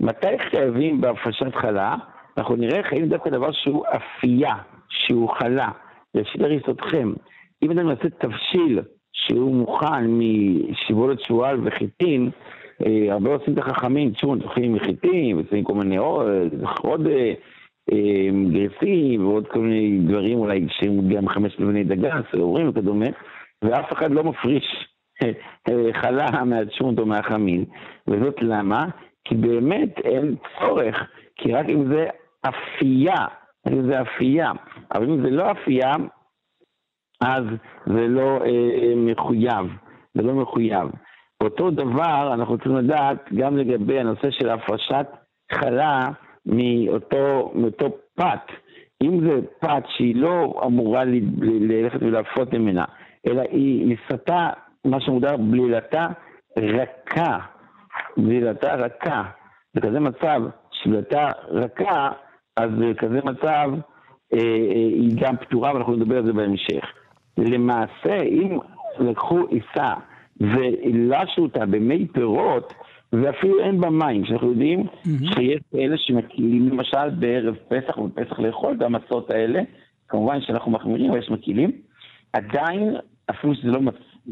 מתי 0.00 0.38
חייבים 0.50 1.00
בהפרשת 1.00 1.54
חלה? 1.54 1.96
אנחנו 2.38 2.56
נראה 2.56 2.82
חייבים 2.82 3.08
דווקא 3.08 3.30
דבר 3.30 3.52
שהוא 3.52 3.84
אפייה, 3.86 4.54
שהוא 4.88 5.28
חלה. 5.28 5.68
לפי 6.14 6.44
אריסותכם, 6.44 7.12
אם 7.62 7.70
אתם 7.70 7.88
נעשה 7.88 8.08
תבשיל 8.18 8.80
שהוא 9.12 9.54
מוכן 9.54 10.06
משיבולת 10.06 11.20
שועל 11.20 11.60
וחיטין, 11.64 12.30
אה, 12.86 13.12
הרבה 13.12 13.30
עושים 13.30 13.54
את 13.54 13.58
החכמים, 13.58 14.10
תשמעו, 14.10 14.38
זוכים 14.38 14.72
מחיטין, 14.72 15.36
ועושים 15.36 15.64
כל 15.64 15.74
מיני 15.74 15.96
עוד, 15.96 16.26
עוד 16.82 17.08
גרסים 18.52 19.26
ועוד 19.26 19.46
כל 19.46 19.58
מיני 19.58 19.98
דברים 19.98 20.38
אולי 20.38 20.66
שהם 20.70 21.08
גם 21.08 21.28
חמש 21.28 21.60
לבני 21.60 21.84
דגן, 21.84 22.20
שעורים 22.30 22.68
וכדומה, 22.68 23.06
ואף 23.64 23.92
אחד 23.92 24.10
לא 24.10 24.24
מפריש 24.24 24.86
חלה 25.92 26.44
מהצ'ונט 26.44 26.98
או 26.98 27.06
מהחמין, 27.06 27.64
וזאת 28.08 28.42
למה? 28.42 28.86
כי 29.24 29.34
באמת 29.34 29.98
אין 29.98 30.34
צורך, 30.58 30.96
כי 31.36 31.52
רק 31.52 31.66
אם 31.68 31.92
זה 31.92 32.06
אפייה, 32.48 33.26
אם 33.68 33.86
זה 33.86 34.02
אפייה, 34.02 34.52
אבל 34.94 35.04
אם 35.04 35.22
זה 35.22 35.30
לא 35.30 35.52
אפייה, 35.52 35.92
אז 37.20 37.44
זה 37.86 38.08
לא 38.08 38.38
אה, 38.44 38.94
מחויב, 38.96 39.66
זה 40.14 40.22
לא 40.22 40.34
מחויב. 40.34 40.88
אותו 41.40 41.70
דבר 41.70 42.34
אנחנו 42.34 42.56
צריכים 42.56 42.76
לדעת 42.76 43.32
גם 43.36 43.56
לגבי 43.56 44.00
הנושא 44.00 44.30
של 44.30 44.50
הפרשת 44.50 45.06
חלה 45.52 46.08
מאותו, 46.46 47.52
מאותו 47.54 47.88
פת. 48.14 48.52
אם 49.02 49.20
זה 49.20 49.40
פת 49.60 49.82
שהיא 49.88 50.16
לא 50.16 50.60
אמורה 50.66 51.04
ללכת 51.04 52.02
ולהפות 52.02 52.52
ממנה, 52.52 52.84
אלא 53.26 53.42
היא 53.50 53.96
נסתה, 53.96 54.50
מה 54.84 55.00
שמוגדר 55.00 55.36
בלילתה 55.36 56.06
רכה, 56.58 57.38
בלילתה 58.16 58.74
רכה. 58.74 59.22
בכזה 59.74 60.00
מצב 60.00 60.42
שבלילתה 60.72 61.28
רכה, 61.48 62.10
אז 62.56 62.70
בכזה 62.70 63.20
מצב 63.24 63.70
אה, 64.32 64.38
אה, 64.38 64.88
היא 64.94 65.16
גם 65.20 65.36
פתורה, 65.36 65.74
ואנחנו 65.74 65.96
נדבר 65.96 66.16
על 66.16 66.26
זה 66.26 66.32
בהמשך. 66.32 66.84
למעשה, 67.38 68.22
אם 68.22 68.58
לקחו 68.98 69.38
עיסה 69.48 69.94
והלשו 70.40 71.42
אותה 71.42 71.66
במי 71.66 72.06
פירות, 72.12 72.74
ואפילו 73.12 73.60
אין 73.60 73.80
בה 73.80 73.90
מים, 73.90 74.24
שאנחנו 74.24 74.50
יודעים 74.50 74.80
mm-hmm. 74.80 75.34
שיש 75.34 75.60
כאלה 75.72 75.96
שמקילים 75.98 76.68
למשל 76.68 77.10
בערב 77.10 77.54
פסח 77.68 77.98
ובפסח 77.98 78.38
לאכול 78.38 78.74
את 78.76 78.82
המצות 78.82 79.30
האלה, 79.30 79.62
כמובן 80.08 80.40
שאנחנו 80.40 80.70
מחמירים 80.70 81.10
ויש 81.10 81.30
מקילים, 81.30 81.70
עדיין, 82.32 82.96
אפילו 83.30 83.54
שזה 83.54 83.68
לא, 83.68 83.80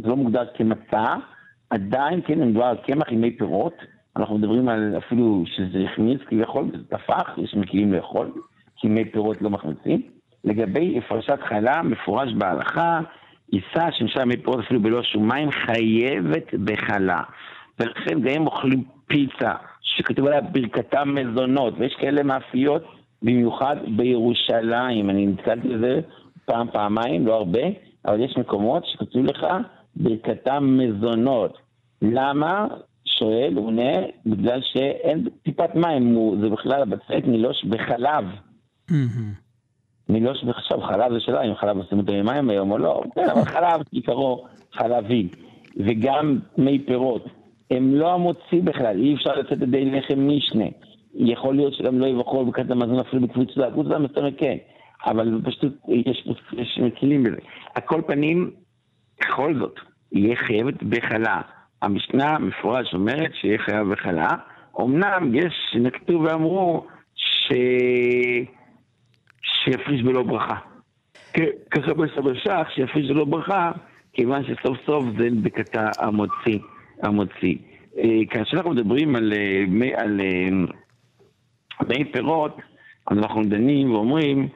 לא 0.05 0.17
מוגדר 0.17 0.45
כמצה, 0.55 1.15
עדיין 1.71 2.21
כן 2.27 2.41
מדובר 2.41 2.65
על 2.65 2.77
קמח 2.77 3.07
עם 3.11 3.21
מי 3.21 3.31
פירות, 3.31 3.75
אנחנו 4.17 4.39
מדברים 4.39 4.69
על 4.69 4.95
אפילו 4.99 5.45
שזה 5.47 5.85
הכניס 5.93 6.21
כביכול, 6.27 6.71
זה 6.73 6.85
טפח, 6.89 7.39
יש 7.39 7.55
מקילים 7.55 7.93
לאכול, 7.93 8.33
כי 8.77 8.89
מי 8.89 9.05
פירות 9.05 9.43
לא 9.43 9.51
מחמיצים. 9.51 10.03
לגבי 10.45 10.99
הפרשת 10.99 11.39
חלה, 11.49 11.83
מפורש 11.83 12.33
בהלכה, 12.33 13.01
עיסה 13.53 13.93
שנשאר 13.93 14.25
מי 14.25 14.37
פירות 14.37 14.61
אפילו 14.61 14.81
בלא 14.81 15.03
שום 15.03 15.29
מים, 15.29 15.51
חייבת 15.51 16.55
בחלה. 16.65 17.23
ולכן 17.81 18.21
גם 18.21 18.33
הם 18.37 18.47
אוכלים 18.47 18.85
פיצה, 19.07 19.53
שכתוב 19.83 20.27
עליה 20.27 20.41
ברכתם 20.41 21.15
מזונות, 21.15 21.75
ויש 21.79 21.95
כאלה 22.01 22.23
מאפיות, 22.23 22.83
במיוחד 23.23 23.77
בירושלים. 23.97 25.11
אני 25.11 25.27
נתקלתי 25.27 25.69
בזה 25.69 26.01
פעם, 26.45 26.67
פעמיים, 26.73 27.27
לא 27.27 27.35
הרבה, 27.35 27.63
אבל 28.07 28.21
יש 28.21 28.37
מקומות 28.37 28.87
שכתוב 28.87 29.25
לך 29.25 29.47
ברכתם 29.97 30.79
מזונות. 30.79 31.59
למה? 32.03 32.67
שואל, 33.05 33.53
הוא 33.57 33.67
עונה, 33.67 33.93
בגלל 34.27 34.61
שאין 34.63 35.29
טיפת 35.43 35.75
מים, 35.75 36.17
זה 36.41 36.49
בכלל 36.49 36.83
הבצק 36.83 37.27
נילוש 37.27 37.65
בחלב. 37.65 38.25
נילוש 40.09 40.45
עכשיו, 40.49 40.81
חלב 40.81 41.13
זה 41.13 41.21
שאלה 41.21 41.43
אם 41.43 41.55
חלב 41.55 41.77
עושים 41.77 41.99
אותו 41.99 42.13
עם 42.13 42.27
מים 42.27 42.51
היום 42.51 42.71
או 42.71 42.79
לא, 42.79 43.03
כן, 43.15 43.31
אבל 43.31 43.45
חלב 43.45 43.81
עיקרו 43.93 44.47
חלבי, 44.73 45.29
וגם 45.77 46.39
מי 46.59 46.79
פירות. 46.79 47.25
הם 47.71 47.95
לא 47.95 48.13
המוציא 48.15 48.63
בכלל, 48.65 49.01
אי 49.01 49.15
אפשר 49.15 49.33
לצאת 49.33 49.63
ידי 49.63 49.85
לחם 49.85 50.29
משנה. 50.29 50.65
יכול 51.15 51.57
להיות 51.57 51.75
שגם 51.75 51.99
לא 51.99 52.07
יבחרו 52.07 52.47
בקטע 52.47 52.73
המזון 52.73 52.99
אפילו 52.99 53.23
בקבוצה, 53.23 53.71
קבוצה 53.71 53.99
מסוימת 53.99 54.33
כן, 54.39 54.57
אבל 55.07 55.41
פשוט 55.45 55.73
יש, 55.89 56.29
יש 56.53 56.79
מקילים 56.83 57.23
בזה. 57.23 57.37
על 57.75 57.83
כל 57.83 58.03
פנים, 58.07 58.51
בכל 59.21 59.55
זאת, 59.59 59.81
יהיה 60.13 60.37
חייבת 60.37 60.83
בחלה. 60.83 61.41
המשנה 61.83 62.39
מפורש 62.39 62.95
אומרת 62.95 63.31
שיהיה 63.35 63.59
חייב 63.59 63.89
בחלה. 63.89 64.29
אמנם 64.81 65.35
יש 65.35 65.55
שנקטו 65.73 66.23
ואמרו 66.23 66.87
ש... 67.15 67.53
שיפריש 69.43 70.03
בלא 70.03 70.23
ברכה. 70.23 70.57
ככה 71.71 71.95
בסבא 71.95 72.35
שח, 72.35 72.69
שיפריש 72.75 73.11
בלא 73.11 73.25
ברכה, 73.25 73.73
כיוון 74.13 74.43
שסוף 74.45 74.79
סוף 74.87 75.05
זה 75.19 75.29
בקטע 75.43 75.91
המוציא. 75.99 76.59
המוציא. 77.03 77.57
אה, 77.99 78.27
כאשר 78.31 78.57
אנחנו 78.57 78.71
מדברים 78.71 79.17
על, 79.17 79.33
אה, 79.33 80.03
על 80.03 80.21
אה, 80.21 80.49
מי 81.89 82.05
פירות, 82.13 82.57
אז 83.07 83.19
אנחנו 83.19 83.43
דנים 83.45 83.95
ואומרים 83.95 84.49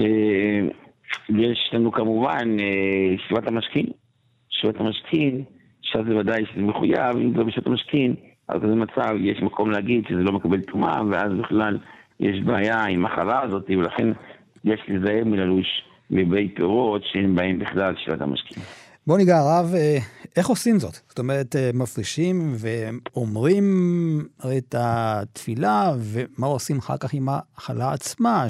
שיש 0.00 1.70
לנו 1.72 1.92
כמובן 1.92 2.56
שבעת 3.28 3.46
המשכין. 3.46 3.86
שבעת 4.48 4.80
המשכין, 4.80 5.44
עכשיו 5.80 6.04
זה 6.08 6.16
ודאי 6.16 6.44
שזה 6.52 6.62
מחויב, 6.62 7.16
אם 7.16 7.32
זה 7.36 7.44
בשבעת 7.44 7.66
המשכין, 7.66 8.14
אז 8.48 8.60
בזה 8.62 8.74
מצב 8.74 9.14
יש 9.20 9.42
מקום 9.42 9.70
להגיד 9.70 10.04
שזה 10.08 10.18
לא 10.18 10.32
מקבל 10.32 10.60
טומאה, 10.60 11.02
ואז 11.10 11.32
בכלל 11.32 11.78
יש 12.20 12.40
בעיה 12.40 12.84
עם 12.84 13.06
החלה 13.06 13.42
הזאת, 13.42 13.70
ולכן 13.78 14.08
יש 14.64 14.80
להיזהר 14.88 15.24
מללוש 15.24 15.66
מבית 16.10 16.56
פירות 16.56 17.02
שאין 17.04 17.34
בהם 17.34 17.58
בכלל 17.58 17.94
שבעת 18.04 18.20
המשכין. 18.20 18.62
בוא 19.06 19.18
ניגע 19.18 19.36
הרב, 19.36 19.74
אה, 19.74 19.98
איך 20.36 20.46
עושים 20.46 20.78
זאת? 20.78 20.94
זאת 21.08 21.18
אומרת, 21.18 21.56
אה, 21.56 21.70
מפרישים 21.74 22.52
ואומרים 22.58 23.64
את 24.58 24.74
התפילה, 24.78 25.92
ומה 25.98 26.46
עושים 26.46 26.78
אחר 26.78 26.96
כך 27.00 27.14
עם 27.14 27.28
החלה 27.28 27.92
עצמה, 27.92 28.44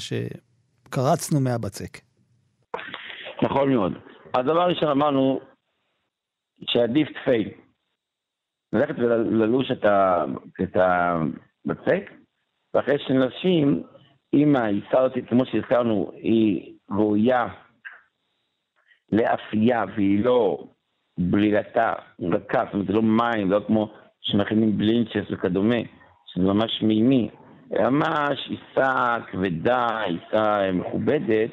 שקרצנו 0.91 1.41
מהבצק? 1.41 1.99
נכון 3.43 3.73
מאוד. 3.75 3.93
הדבר 4.35 4.61
הראשון 4.61 4.89
אמרנו 4.89 5.41
שעדיף 6.71 7.09
תפי. 7.09 7.55
ללכת 8.73 8.95
וללוש 8.99 9.71
את 10.63 10.77
הבצק, 10.77 12.11
ואחרי 12.75 12.99
שנשים, 12.99 13.83
אם 14.35 14.57
הזאת, 14.93 15.13
כמו 15.29 15.47
שהזכרנו, 15.47 16.11
היא 16.15 16.75
ראויה 16.91 17.47
לאפייה 19.13 19.85
והיא 19.97 20.25
לא 20.25 20.65
בלילתה 21.19 21.93
רכה, 22.21 22.65
זאת 22.65 22.75
אומרת 22.75 22.87
זה 22.87 22.93
לא 22.93 23.03
מים, 23.03 23.51
לא 23.51 23.61
כמו 23.67 23.93
שמכינים 24.21 24.79
בלינצ'ס 24.79 25.31
וכדומה, 25.31 25.81
שזה 26.27 26.45
ממש 26.45 26.83
מימי, 26.83 27.31
ממש 27.71 28.49
עיסה 28.49 29.17
כבדה, 29.31 29.87
עיסה 30.01 30.73
מכובדת, 30.73 31.51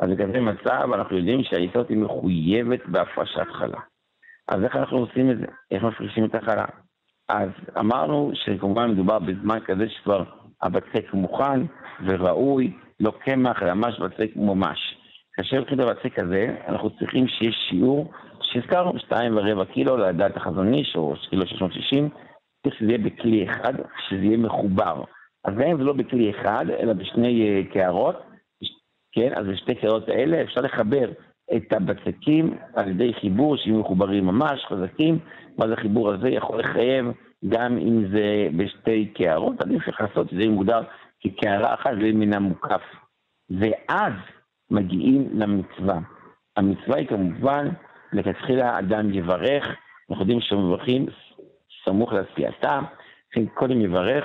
אז 0.00 0.10
בכזה 0.10 0.40
מצב 0.40 0.92
אנחנו 0.94 1.16
יודעים 1.16 1.42
שהעיסה 1.44 1.78
הזאת 1.78 1.90
מחויבת 1.90 2.86
בהפרשת 2.86 3.46
חלה. 3.52 3.80
אז 4.48 4.64
איך 4.64 4.76
אנחנו 4.76 4.98
עושים 4.98 5.30
את 5.30 5.38
זה? 5.38 5.46
איך 5.70 5.82
מפרישים 5.82 6.24
את 6.24 6.34
החלה? 6.34 6.64
אז 7.28 7.48
אמרנו 7.78 8.30
שכמובן 8.34 8.90
מדובר 8.90 9.18
בזמן 9.18 9.58
כזה 9.64 9.88
שכבר 9.88 10.24
הבצק 10.62 11.14
מוכן 11.14 11.60
וראוי, 12.06 12.72
לא 13.00 13.12
קמח, 13.24 13.62
אלא 13.62 13.74
ממש 13.74 14.00
בצק 14.00 14.36
מומש. 14.36 14.96
כאשר 15.32 15.56
הולכים 15.56 15.78
לבצק 15.78 16.20
כזה, 16.20 16.56
אנחנו 16.68 16.90
צריכים 16.90 17.28
שיש 17.28 17.56
שיעור 17.68 18.12
שהזכרנו, 18.42 18.98
שתיים 18.98 19.36
ורבע 19.36 19.64
קילו 19.64 19.96
לדעת 19.96 20.36
החזון 20.36 20.74
איש, 20.74 20.96
או 20.96 21.14
קילו 21.30 21.46
660, 21.46 22.08
צריך 22.62 22.74
שזה 22.74 22.88
יהיה 22.88 22.98
בכלי 22.98 23.46
אחד, 23.50 23.74
שזה 24.08 24.24
יהיה 24.24 24.36
מחובר. 24.36 25.04
אז 25.44 25.54
גם 25.54 25.62
אם 25.62 25.78
זה 25.78 25.84
לא 25.84 25.92
בכלי 25.92 26.30
אחד, 26.30 26.66
אלא 26.78 26.92
בשני 26.92 27.62
uh, 27.62 27.72
קערות, 27.74 28.16
כן, 29.12 29.32
אז 29.36 29.46
בשתי 29.46 29.74
קערות 29.74 30.08
האלה 30.08 30.42
אפשר 30.42 30.60
לחבר 30.60 31.10
את 31.56 31.72
הבצקים 31.72 32.56
על 32.74 32.88
ידי 32.88 33.14
חיבור 33.20 33.56
שיהיו 33.56 33.78
מחוברים 33.78 34.26
ממש, 34.26 34.64
חזקים, 34.64 35.18
ואז 35.58 35.70
החיבור 35.70 36.10
הזה 36.12 36.28
יכול 36.28 36.60
לחייב 36.60 37.06
גם 37.48 37.78
אם 37.78 38.08
זה 38.12 38.48
בשתי 38.56 39.06
קערות, 39.06 39.60
עדיף 39.60 39.88
לך 39.88 40.00
לעשות 40.00 40.30
שזה 40.30 40.48
מוגדר 40.48 40.82
כקערה 41.20 41.74
אחת 41.74 41.90
זה 42.00 42.12
מן 42.12 42.34
המוקף. 42.34 42.82
ואז 43.50 44.12
מגיעים 44.70 45.28
למצווה. 45.32 45.98
המצווה 46.56 46.96
היא 46.96 47.06
כמובן, 47.06 47.68
לכתחילה 48.12 48.78
אדם 48.78 49.14
יברך, 49.14 49.64
אנחנו 50.10 50.22
יודעים 50.22 50.40
שמברכים 50.40 51.06
סמוך 51.84 52.12
לעשייתה, 52.12 52.80
לכן 53.30 53.46
קודם 53.46 53.80
יברך, 53.80 54.24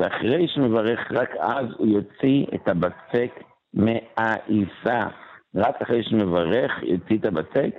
ואחרי 0.00 0.48
שמברך, 0.48 1.12
רק 1.12 1.30
אז 1.36 1.66
הוא 1.78 1.86
יוציא 1.86 2.46
את 2.54 2.68
הבצק 2.68 3.42
מהעיסה. 3.74 5.06
רק 5.54 5.82
אחרי 5.82 6.02
שמברך, 6.02 6.82
יוציא 6.82 7.18
את 7.18 7.24
הבצק. 7.24 7.70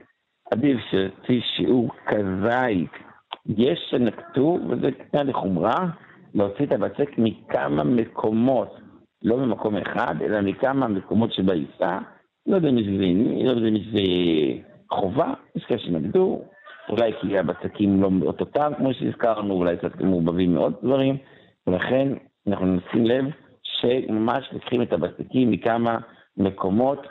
עדיף 0.52 0.78
שיוציא 0.90 1.42
שיעור 1.56 1.90
כזית. 2.06 2.92
יש 3.58 3.80
שנקטו, 3.90 4.58
וזה 4.70 4.92
קטנה 4.92 5.24
לחומרה, 5.24 5.88
להוציא 6.34 6.66
את 6.66 6.72
הבצק 6.72 7.10
מכמה 7.18 7.84
מקומות. 7.84 8.78
לא 9.24 9.38
ממקום 9.38 9.78
אחד, 9.78 10.16
אלא 10.22 10.42
מכמה 10.42 10.88
מקומות 10.88 11.34
שבעיסה, 11.34 12.00
לא 12.48 12.56
יודע 12.56 12.70
אם 12.70 12.84
זה, 12.84 13.46
לא 13.46 13.50
יודע 13.50 13.68
אם 13.68 13.78
זה 13.78 14.02
חובה, 14.92 15.34
יש 15.56 15.66
כאלה 15.66 15.80
שנגדו, 15.80 16.42
אולי 16.90 17.12
כי 17.22 17.38
הבצקים 17.38 18.02
לא 18.02 18.10
אותותם, 18.22 18.72
כמו 18.78 18.94
שהזכרנו, 18.94 19.54
אולי 19.54 19.78
קצת 19.78 20.02
מעורבבים 20.02 20.54
מאוד 20.54 20.74
דברים, 20.84 21.18
ולכן 21.68 22.08
אנחנו 22.48 22.66
נשים 22.66 23.06
לב 23.06 23.26
שממש 23.64 24.50
לוקחים 24.52 24.82
את 24.82 24.94
הבצקים 24.94 25.52
מכמה 25.52 25.98
מקומות, 26.38 27.08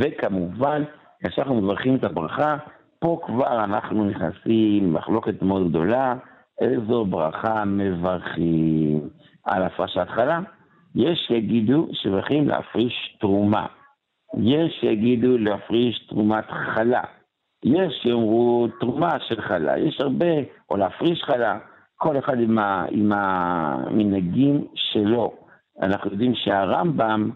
וכמובן, 0.00 0.82
כאשר 1.20 1.42
אנחנו 1.42 1.60
מברכים 1.60 1.96
את 1.96 2.04
הברכה, 2.04 2.56
פה 2.98 3.20
כבר 3.26 3.64
אנחנו 3.64 4.04
נכנסים 4.04 4.84
למחלוקת 4.84 5.42
מאוד 5.42 5.68
גדולה, 5.68 6.14
איזו 6.60 7.04
ברכה 7.04 7.64
מברכים 7.64 9.08
על 9.44 9.62
הפרשת 9.62 10.08
חלה. 10.08 10.40
יש 10.94 11.18
שיגידו 11.28 11.88
שמברכים 11.92 12.48
להפריש 12.48 13.16
תרומה. 13.20 13.66
יש 14.38 14.72
שיגידו 14.80 15.38
להפריש 15.38 16.06
תרומת 16.08 16.44
חלה. 16.50 17.02
יש 17.64 17.92
שיאמרו 18.02 18.68
תרומה 18.80 19.20
של 19.28 19.42
חלה. 19.42 19.78
יש 19.78 20.00
הרבה, 20.00 20.34
או 20.70 20.76
להפריש 20.76 21.22
חלה. 21.22 21.58
כל 22.04 22.18
אחד 22.18 22.40
עם, 22.40 22.58
ה, 22.58 22.86
עם 22.90 23.12
המנהגים 23.12 24.66
שלו. 24.74 25.32
אנחנו 25.82 26.10
יודעים 26.10 26.34
שהרמב"ם 26.34 27.30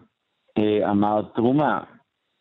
אה, 0.58 0.90
אמר 0.90 1.22
תרומה, 1.34 1.80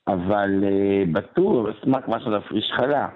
אבל 0.07 0.63
אה, 0.63 1.03
בטור, 1.13 1.69
אשמח 1.69 2.03
משהו 2.07 2.31
להפריש 2.31 2.71
חלה. 2.77 3.07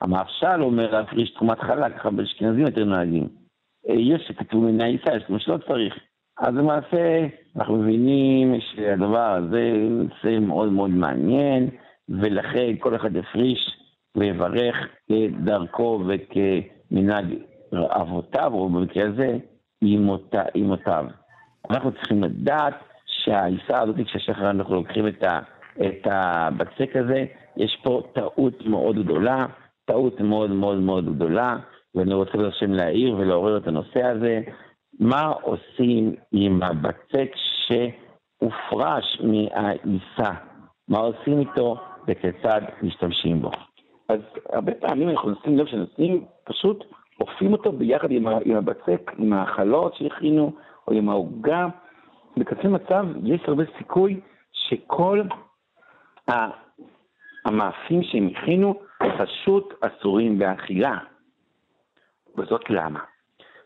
המהרש"ל 0.00 0.62
אומר 0.62 0.90
להפריש 0.90 1.30
תרומת 1.30 1.58
חלה, 1.58 1.90
ככה 1.90 2.10
באשכנזים 2.10 2.66
יותר 2.66 2.84
נוהגים. 2.84 3.28
אה, 3.88 3.94
יש 3.94 4.22
שכתוב 4.28 4.64
מן 4.64 4.80
העיסה, 4.80 5.16
יש 5.16 5.22
כמו 5.26 5.38
שלא 5.38 5.58
צריך. 5.68 5.94
אז 6.38 6.54
למעשה 6.54 7.26
אנחנו 7.56 7.76
מבינים 7.76 8.60
שהדבר 8.60 9.32
הזה 9.32 9.72
נושא 9.90 10.38
מאוד 10.38 10.72
מאוד 10.72 10.90
מעניין, 10.90 11.70
ולכן 12.08 12.76
כל 12.78 12.96
אחד 12.96 13.16
יפריש 13.16 13.76
ויברך 14.16 14.76
כדרכו 15.08 16.04
וכמנהג 16.08 17.49
אבותיו, 17.72 18.52
או 18.54 18.68
במקרה 18.68 19.08
הזה, 19.08 19.38
אמותיו. 20.56 21.04
אנחנו 21.70 21.92
צריכים 21.92 22.24
לדעת 22.24 22.74
שהעיסה 23.06 23.82
הזאת, 23.82 23.96
כשהשחר 24.06 24.50
אנחנו 24.50 24.74
לוקחים 24.74 25.08
את, 25.08 25.22
ה, 25.22 25.40
את 25.86 26.06
הבצק 26.10 26.96
הזה, 26.96 27.24
יש 27.56 27.78
פה 27.82 28.02
טעות 28.12 28.66
מאוד 28.66 28.96
גדולה, 29.04 29.46
טעות 29.84 30.20
מאוד 30.20 30.50
מאוד 30.50 30.78
מאוד 30.78 31.14
גדולה, 31.14 31.56
ואני 31.94 32.14
רוצה 32.14 32.38
לשם 32.38 32.72
להעיר 32.72 33.16
ולעורר 33.18 33.56
את 33.56 33.66
הנושא 33.66 34.02
הזה. 34.02 34.40
מה 35.00 35.32
עושים 35.42 36.14
עם 36.32 36.62
הבצק 36.62 37.30
שהופרש 37.66 39.20
מהעיסה? 39.20 40.32
מה 40.88 40.98
עושים 40.98 41.40
איתו 41.40 41.76
וכיצד 42.08 42.60
משתמשים 42.82 43.42
בו? 43.42 43.50
אז 44.08 44.20
הרבה 44.52 44.72
פעמים 44.74 45.08
אנחנו 45.08 45.30
נשים 45.30 45.58
לב 45.58 45.66
שנשים 45.66 46.24
פשוט 46.44 46.84
אופים 47.20 47.52
אותו 47.52 47.72
ביחד 47.72 48.10
עם, 48.10 48.26
עם 48.44 48.56
הבצק, 48.56 49.12
עם 49.18 49.32
האכלות 49.32 49.94
שהכינו, 49.94 50.52
או 50.88 50.92
עם 50.92 51.08
העוגה. 51.08 51.66
בכזה 52.36 52.68
מצב 52.68 53.06
יש 53.24 53.40
הרבה 53.44 53.64
סיכוי 53.78 54.20
שכל 54.52 55.22
המאפים 57.44 58.02
שהם 58.02 58.28
הכינו 58.36 58.80
פשוט 59.18 59.74
אסורים 59.80 60.38
באכילה. 60.38 60.98
וזאת 62.36 62.70
למה? 62.70 63.00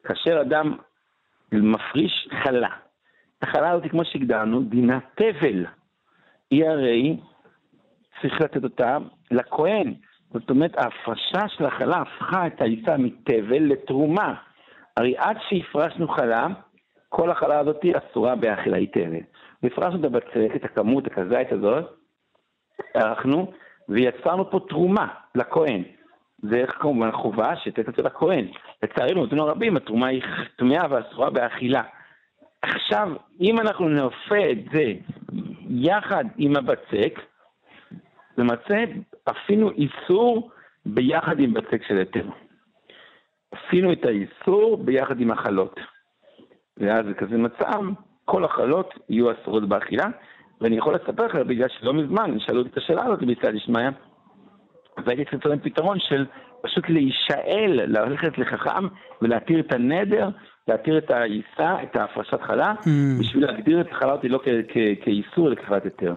כאשר 0.04 0.40
אדם 0.40 0.76
מפריש 1.52 2.28
חלה, 2.42 2.68
החלה 3.42 3.70
הזאת, 3.70 3.90
כמו 3.90 4.04
שהגדרנו, 4.04 4.62
דינה 4.62 4.98
תבל. 5.14 5.66
היא 6.50 6.64
הרי 6.64 7.16
צריך 8.20 8.40
לתת 8.40 8.64
אותה 8.64 8.98
לכהן. 9.30 9.94
זאת 10.34 10.50
אומרת, 10.50 10.78
ההפרשה 10.78 11.48
של 11.48 11.66
החלה 11.66 11.96
הפכה 11.96 12.46
את 12.46 12.60
העיסה 12.60 12.96
מתבל 12.96 13.62
לתרומה. 13.62 14.34
הרי 14.96 15.14
עד 15.16 15.36
שהפרשנו 15.48 16.08
חלה, 16.08 16.46
כל 17.08 17.30
החלה 17.30 17.58
הזאת 17.58 17.80
אסורה 17.84 18.36
באכילה, 18.36 18.86
תבל. 18.86 19.20
והפרשנו 19.62 20.00
את 20.00 20.04
הבצק, 20.04 20.56
את 20.56 20.64
הכמות, 20.64 21.06
הכזית 21.06 21.52
הזאת, 21.52 21.84
ערכנו, 22.94 23.52
ויצרנו 23.88 24.50
פה 24.50 24.60
תרומה 24.68 25.06
לכהן. 25.34 25.82
זה 26.42 26.64
כמובן 26.80 27.12
חובה 27.12 27.56
שתת 27.56 27.88
את 27.88 27.94
זה 27.96 28.02
לכהן. 28.02 28.48
לצערנו, 28.82 29.26
נתנו 29.26 29.46
רבים, 29.46 29.76
התרומה 29.76 30.06
היא 30.06 30.22
טמאה 30.56 30.86
ואסורה 30.90 31.30
באכילה. 31.30 31.82
עכשיו, 32.62 33.08
אם 33.40 33.60
אנחנו 33.60 33.88
נאפה 33.88 34.50
את 34.52 34.58
זה 34.72 34.92
יחד 35.70 36.24
עם 36.36 36.56
הבצק, 36.56 37.20
למעשה 38.38 38.84
עשינו 39.26 39.70
איסור 39.70 40.50
ביחד 40.86 41.40
עם 41.40 41.54
בצק 41.54 41.82
של 41.88 41.98
היתר. 41.98 42.28
עשינו 43.50 43.92
את 43.92 44.04
האיסור 44.04 44.76
ביחד 44.76 45.20
עם 45.20 45.30
החלות. 45.30 45.80
ואז 46.76 47.06
בכזה 47.06 47.36
מצב, 47.36 47.80
כל 48.24 48.44
החלות 48.44 48.94
יהיו 49.08 49.32
אסורות 49.32 49.68
באכילה, 49.68 50.06
ואני 50.60 50.76
יכול 50.76 50.94
לספר 50.94 51.26
לך, 51.26 51.34
בגלל 51.34 51.68
שלא 51.68 51.94
מזמן 51.94 52.38
שאלו 52.38 52.58
אותי 52.58 52.70
את 52.70 52.76
השאלה 52.76 53.04
הזאת 53.04 53.22
מצד 53.22 53.54
דשמיא, 53.54 53.90
והייתי 55.04 55.24
צריך 55.24 55.46
למצוא 55.46 55.56
פתרון 55.62 55.98
של 56.00 56.26
פשוט 56.62 56.88
להישאל, 56.88 57.80
ללכת 57.86 58.38
לחכם 58.38 58.88
ולהתיר 59.22 59.60
את 59.60 59.72
הנדר, 59.72 60.28
להתיר 60.68 60.98
את 60.98 61.10
העיסה, 61.10 61.82
את 61.82 61.96
ההפרשת 61.96 62.40
חלה, 62.42 62.74
mm. 62.80 62.88
בשביל 63.20 63.46
להגדיר 63.46 63.80
את 63.80 63.90
החלה 63.92 64.12
אותי 64.12 64.28
לא 64.28 64.40
כאיסור, 65.02 65.48
אלא 65.48 65.54
כחלת 65.54 65.84
היתר. 65.84 66.14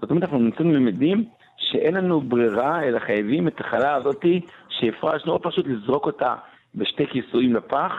זאת 0.00 0.10
אומרת, 0.10 0.22
אנחנו 0.22 0.38
נמצאים 0.38 0.74
למדים 0.74 1.24
שאין 1.70 1.94
לנו 1.94 2.20
ברירה, 2.20 2.82
אלא 2.82 2.98
חייבים 2.98 3.48
את 3.48 3.60
החלה 3.60 3.94
הזאתי 3.94 4.40
שהפרשנו, 4.68 5.32
או 5.32 5.42
פשוט 5.42 5.66
לזרוק 5.66 6.06
אותה 6.06 6.34
בשתי 6.74 7.06
כיסויים 7.06 7.54
לפח, 7.54 7.92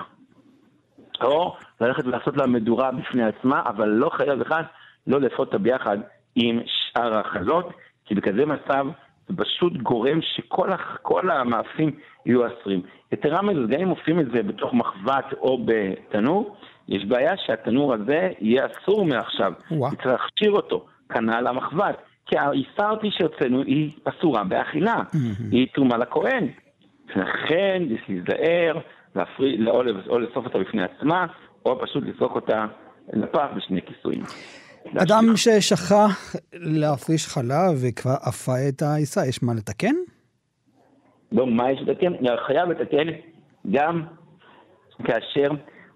או 1.23 1.56
ללכת 1.82 2.06
ולעשות 2.06 2.38
לה 2.38 2.47
מדורה 2.47 2.91
בפני 2.91 3.23
עצמה, 3.23 3.62
אבל 3.65 3.88
לא 3.88 4.10
חייב 4.10 4.39
בכלל 4.39 4.63
לא 5.08 5.21
לאפות 5.21 5.47
אותה 5.47 5.58
ביחד 5.58 5.97
עם 6.36 6.60
שאר 6.65 7.17
החלות, 7.17 7.69
כי 8.06 8.15
בכזה 8.15 8.45
מצב 8.45 8.88
זה 9.28 9.36
פשוט 9.38 9.73
גורם 9.73 10.19
שכל 10.21 11.30
המאפים 11.32 11.91
יהיו 12.25 12.41
אסרים. 12.47 12.82
יתרה 13.12 13.41
מזאת, 13.41 13.69
גם 13.69 13.82
אם 13.82 13.89
עושים 13.89 14.19
את 14.19 14.25
זה 14.34 14.43
בתוך 14.43 14.73
מחבת 14.73 15.34
או 15.34 15.65
בתנור, 15.65 16.56
יש 16.88 17.06
בעיה 17.06 17.38
שהתנור 17.38 17.93
הזה 17.93 18.30
יהיה 18.39 18.65
אסור 18.65 19.06
מעכשיו. 19.06 19.54
צריך 19.69 20.06
להכשיר 20.06 20.51
אותו, 20.51 20.86
כנ"ל 21.10 21.47
המחבת. 21.47 21.97
כי 22.26 22.38
האיסרתי 22.38 23.08
שהוצאנו 23.12 23.62
היא 23.62 23.92
אסורה 24.06 24.44
באכילה. 24.44 24.96
היא 25.52 25.68
תרומה 25.74 25.98
לכהן. 25.98 26.48
לכן 27.16 27.84
יש 27.90 28.02
להיזהר, 28.10 28.80
להפריד, 29.16 29.68
או, 29.68 29.82
או 30.10 30.20
לאסוף 30.20 30.46
אותה 30.46 30.60
בפני 30.60 30.84
עצמה, 30.84 31.26
או 31.66 31.80
פשוט 31.82 32.04
לזרוק 32.04 32.36
אותה 32.36 32.66
לפח 33.14 33.46
בשני 33.56 33.82
כיסויים. 33.82 34.24
אדם 34.98 35.24
ששכח 35.36 36.36
להפריש 36.54 37.28
חלב 37.28 37.74
וכבר 37.82 38.16
אפה 38.30 38.52
את 38.70 38.82
העיסה, 38.82 39.26
יש 39.26 39.44
מה 39.44 39.54
לתקן? 39.54 39.96
לא, 41.32 41.48
מה 41.48 41.72
יש 41.72 41.80
לתקן? 41.82 42.14
חייב 42.48 42.70
לתקן 42.70 43.08
גם 43.72 44.04
כאשר 45.04 45.50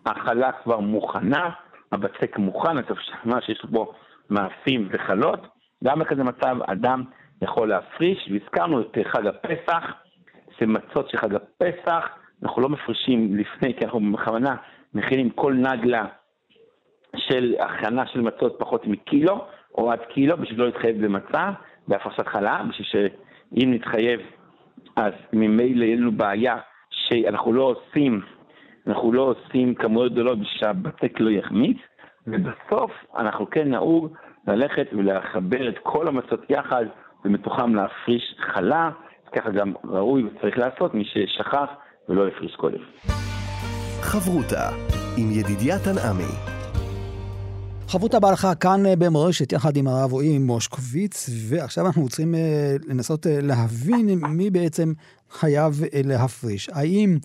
החלה 0.05 0.51
כבר 0.63 0.79
מוכנה, 0.79 1.49
הבצק 1.91 2.37
מוכן, 2.37 2.79
אתה 2.79 2.93
מה 3.23 3.41
שיש 3.41 3.65
בו 3.69 3.93
מאפים 4.29 4.89
וחלות, 4.91 5.47
גם 5.83 5.99
בכזה 5.99 6.23
מצב 6.23 6.57
אדם 6.67 7.03
יכול 7.41 7.69
להפריש, 7.69 8.29
והזכרנו 8.31 8.81
את 8.81 8.97
חג 9.07 9.27
הפסח, 9.27 9.93
זה 10.59 10.65
מצות 10.67 11.09
של 11.09 11.17
חג 11.17 11.35
הפסח, 11.35 12.09
אנחנו 12.43 12.61
לא 12.61 12.69
מפרישים 12.69 13.37
לפני, 13.37 13.73
כי 13.73 13.85
אנחנו 13.85 14.11
בכוונה 14.11 14.55
מכינים 14.93 15.29
כל 15.29 15.53
נגלה 15.53 16.05
של 17.15 17.55
הכנה 17.59 18.07
של 18.07 18.21
מצות 18.21 18.55
פחות 18.59 18.87
מקילו, 18.87 19.45
או 19.75 19.91
עד 19.91 19.99
קילו, 20.13 20.37
בשביל 20.37 20.59
לא 20.59 20.65
להתחייב 20.65 21.05
במצה, 21.05 21.51
בהפרשת 21.87 22.27
חלה, 22.27 22.63
בשביל 22.69 22.87
שאם 22.87 23.73
נתחייב, 23.73 24.19
אז 24.95 25.13
ממילא 25.33 25.85
יהיה 25.85 25.95
לנו 25.95 26.11
בעיה 26.11 26.57
שאנחנו 26.89 27.53
לא 27.53 27.63
עושים, 27.63 28.21
אנחנו 28.87 29.13
לא 29.13 29.21
עושים 29.21 29.75
כמויות 29.75 30.11
גדולות 30.11 30.39
בשביל 30.39 30.59
שהבצק 30.59 31.19
לא 31.19 31.29
יחמיץ, 31.29 31.77
ובסוף 32.27 32.91
אנחנו 33.17 33.49
כן 33.49 33.69
נהוג 33.69 34.13
ללכת 34.49 34.87
ולחבר 34.93 35.69
את 35.69 35.75
כל 35.83 36.07
המצות 36.07 36.41
יחד, 36.49 36.85
ומתוכם 37.25 37.75
להפריש 37.75 38.35
חלה, 38.53 38.89
ככה 39.35 39.49
גם 39.49 39.73
ראוי 39.83 40.23
וצריך 40.23 40.57
לעשות 40.57 40.93
מי 40.93 41.03
ששכח 41.05 41.69
ולא 42.09 42.27
הפריש 42.27 42.55
קודם. 42.55 42.79
חברותה 44.01 44.69
עם 45.17 45.31
ידידיה 45.31 45.75
תנעמי. 45.79 46.59
חברותה 47.87 48.19
בהלכה 48.19 48.55
כאן 48.55 48.85
אה, 48.85 48.95
במורשת 48.95 49.53
יחד 49.53 49.77
עם 49.77 49.87
הרב 49.87 50.11
רועי 50.11 50.37
מושקוביץ, 50.37 51.29
ועכשיו 51.49 51.87
אנחנו 51.87 52.01
רוצים 52.01 52.35
אה, 52.35 52.75
לנסות 52.87 53.27
אה, 53.27 53.39
להבין 53.41 54.19
מי 54.29 54.49
בעצם 54.49 54.93
חייב 55.29 55.73
להפריש. 56.05 56.69
האם 56.73 57.17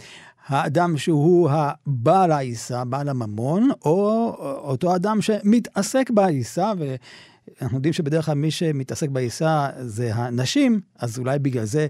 האדם 0.47 0.97
שהוא 0.97 1.51
הבעל 1.51 2.31
העיסה, 2.33 2.85
בעל 2.85 3.09
הממון, 3.09 3.69
או 3.85 4.31
אותו 4.59 4.97
אדם 4.97 5.17
שמתעסק 5.21 6.11
בעיסה, 6.11 6.73
ואנחנו 6.79 7.77
יודעים 7.77 7.93
שבדרך 7.93 8.25
כלל 8.25 8.35
מי 8.35 8.51
שמתעסק 8.51 9.09
בעיסה 9.09 9.69
זה 9.75 10.11
הנשים, 10.15 10.81
אז 11.03 11.19
אולי 11.19 11.39
בגלל 11.39 11.65
זה 11.65 11.87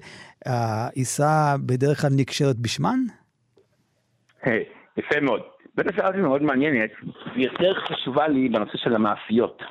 העיסה 0.46 1.54
בדרך 1.66 2.00
כלל 2.00 2.10
נקשרת 2.16 2.56
בשמן? 2.56 2.98
Hey, 4.44 4.48
יפה 4.96 5.20
מאוד. 5.20 5.40
הספר 5.78 6.06
הזאת 6.06 6.20
מאוד 6.20 6.42
מעניינת, 6.42 6.90
היא 7.34 7.44
יותר 7.44 7.74
חשובה 7.74 8.28
לי 8.28 8.48
בנושא 8.48 8.78
של 8.78 8.94
המאפיות. 8.94 9.62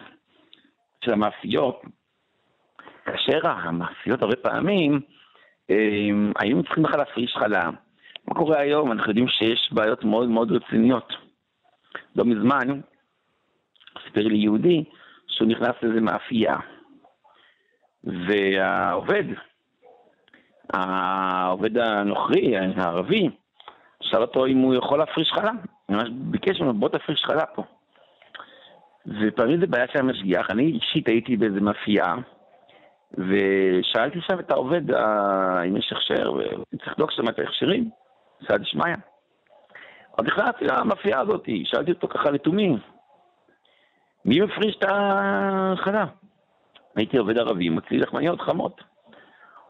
של 1.06 1.14
המאפיות, 1.14 1.82
כאשר 3.06 3.48
המאפיות 3.48 4.22
הרבה 4.22 4.36
פעמים, 4.36 5.00
הם, 5.70 6.34
היו 6.40 6.64
צריכים 6.64 6.84
בכלל 6.84 7.00
להפריש 7.00 7.36
חלה. 7.40 7.70
מה 8.28 8.34
קורה 8.34 8.60
היום? 8.60 8.92
אנחנו 8.92 9.10
יודעים 9.10 9.28
שיש 9.28 9.70
בעיות 9.72 10.04
מאוד 10.04 10.30
מאוד 10.30 10.52
רציניות. 10.52 11.14
לא 12.16 12.26
מזמן, 12.26 12.82
סיפר 14.06 14.28
לי 14.28 14.38
יהודי 14.38 14.84
שהוא 15.28 15.48
נכנס 15.48 15.76
לאיזה 15.82 16.02
מאפייה, 16.02 16.56
והעובד, 18.04 19.24
העובד 20.74 21.78
הנוכרי, 21.78 22.58
הערבי, 22.58 23.30
שאל 24.02 24.22
אותו 24.22 24.46
אם 24.46 24.58
הוא 24.58 24.76
יכול 24.76 25.00
להפריש 25.00 25.32
חלה. 25.32 25.52
ממש 25.90 26.10
ביקש 26.12 26.62
ממנו, 26.62 26.74
בוא 26.74 26.90
תפריש 26.90 27.24
חלה 27.24 27.46
פה. 27.46 27.64
ופעמים 29.08 29.60
זה 29.60 29.68
בעיה 29.68 29.88
של 29.88 30.00
המשגיח. 30.00 30.50
אני 30.50 30.64
אישית 30.64 31.08
הייתי 31.08 31.38
באיזה 31.38 31.62
מאפייה, 31.62 32.16
ושאלתי 33.12 34.22
שם 34.22 34.40
את 34.40 34.52
העובד 34.52 34.92
אם 35.68 35.78
יש 35.78 35.94
הכשר, 35.94 36.34
וצריך 36.34 36.88
לבדוק 36.88 37.12
שם 37.12 37.30
את 37.30 37.40
ההכשרים, 37.40 37.90
סעד 38.48 38.66
שמיא. 38.66 38.96
אז 40.18 40.26
נכנסתי 40.26 40.66
למאפייה 40.66 41.20
הזאת, 41.20 41.50
שאלתי 41.64 41.92
אותו 41.92 42.08
ככה 42.08 42.32
לתומי, 42.32 42.78
מי 44.26 44.42
מפריש 44.42 44.76
את 44.76 44.84
החלה? 44.88 46.06
הייתי 46.96 47.18
עובד 47.18 47.38
ערבי, 47.38 47.70
מוציא 47.70 48.00
לחמניות 48.00 48.42
חמות. 48.42 48.82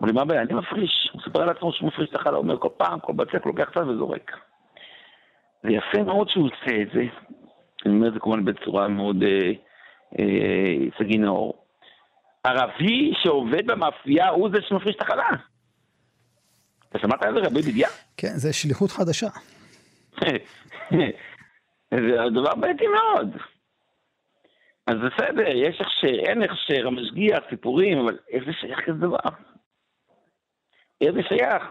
אמר 0.01 0.07
לי, 0.07 0.13
מה 0.13 0.21
הבעיה? 0.21 0.41
אני 0.41 0.53
מפריש. 0.53 1.09
הוא 1.13 1.21
סיפר 1.21 1.41
על 1.41 1.49
עצמו 1.49 1.73
שהוא 1.73 1.87
מפריש 1.87 2.09
את 2.09 2.15
החלה, 2.15 2.37
אומר, 2.37 2.57
כל 2.57 2.69
פעם, 2.77 2.99
כל 2.99 3.13
בצק 3.13 3.45
לוקח 3.45 3.69
קצת 3.69 3.81
וזורק. 3.81 4.37
זה 5.63 5.69
יפה 5.71 6.03
מאוד 6.03 6.29
שהוא 6.29 6.45
עושה 6.45 6.81
את 6.81 6.87
זה. 6.93 7.03
אני 7.85 7.93
אומר 7.93 8.07
את 8.07 8.13
זה 8.13 8.19
כמובן 8.19 8.45
בצורה 8.45 8.87
מאוד 8.87 9.23
אה, 9.23 9.51
אה, 10.19 10.75
סגי 10.99 11.17
נאור. 11.17 11.65
ערבי 12.43 13.13
שעובד 13.23 13.67
במאפייה 13.67 14.29
הוא 14.29 14.49
זה 14.53 14.61
שמפריש 14.61 14.95
את 14.95 15.01
החלה. 15.01 15.29
אתה 16.93 17.01
שמעת 17.01 17.23
על 17.23 17.33
זה, 17.33 17.39
רבי 17.47 17.61
בדיה? 17.61 17.87
כן, 18.17 18.27
זה 18.27 18.53
שליחות 18.53 18.91
חדשה. 18.91 19.27
זה 21.91 22.29
דבר 22.33 22.55
בעייתי 22.55 22.85
מאוד. 22.87 23.29
אז 24.87 24.95
בסדר, 24.97 25.47
יש 25.47 25.81
הכשר, 25.81 26.19
אין 26.19 26.43
הכשר, 26.43 26.87
המשגיח, 26.87 27.39
סיפורים, 27.49 27.97
אבל 27.97 28.17
איך 28.29 28.43
זה 28.45 28.51
שייך 28.61 28.79
כזה 28.85 28.97
דבר? 28.97 29.29
איך 31.01 31.11
זה 31.13 31.21
שייך? 31.29 31.63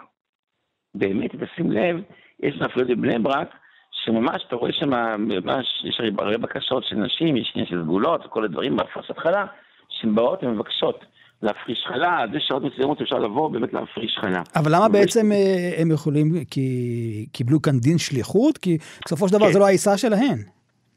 באמת, 0.94 1.30
תשים 1.30 1.72
לב, 1.72 1.96
יש 2.40 2.54
נפלאות 2.54 2.88
בבני 2.88 3.18
ברק, 3.18 3.48
שממש, 4.04 4.44
אתה 4.48 4.56
רואה 4.56 4.72
שם, 4.72 4.90
ממש, 5.18 5.84
יש 5.84 6.00
הרבה 6.00 6.38
בקשות 6.38 6.84
של 6.84 6.96
נשים, 6.96 7.36
יש 7.36 7.52
עניין 7.54 7.70
של 7.70 7.82
סגולות 7.82 8.26
וכל 8.26 8.44
הדברים 8.44 8.76
בהפרשת 8.76 9.18
חלה, 9.18 9.46
שהן 9.88 10.14
באות 10.14 10.44
ומבקשות 10.44 11.04
להפריש 11.42 11.84
חלה, 11.88 12.18
עד 12.22 12.30
שעות 12.38 12.62
מסוימות 12.62 13.00
אפשר 13.00 13.18
לבוא 13.18 13.50
באמת 13.50 13.72
להפריש 13.72 14.18
חלה. 14.20 14.42
אבל 14.56 14.74
למה 14.74 14.88
בעצם 14.88 15.32
אה, 15.32 15.70
הם 15.78 15.90
יכולים, 15.90 16.44
כי 16.50 17.26
קיבלו 17.32 17.62
כאן 17.62 17.78
דין 17.78 17.98
שליחות? 17.98 18.58
כי 18.58 18.78
בסופו 19.06 19.28
של 19.28 19.34
דבר 19.34 19.46
כן. 19.46 19.52
זה 19.52 19.58
לא 19.58 19.66
העיסה 19.66 19.98
שלהן. 19.98 20.38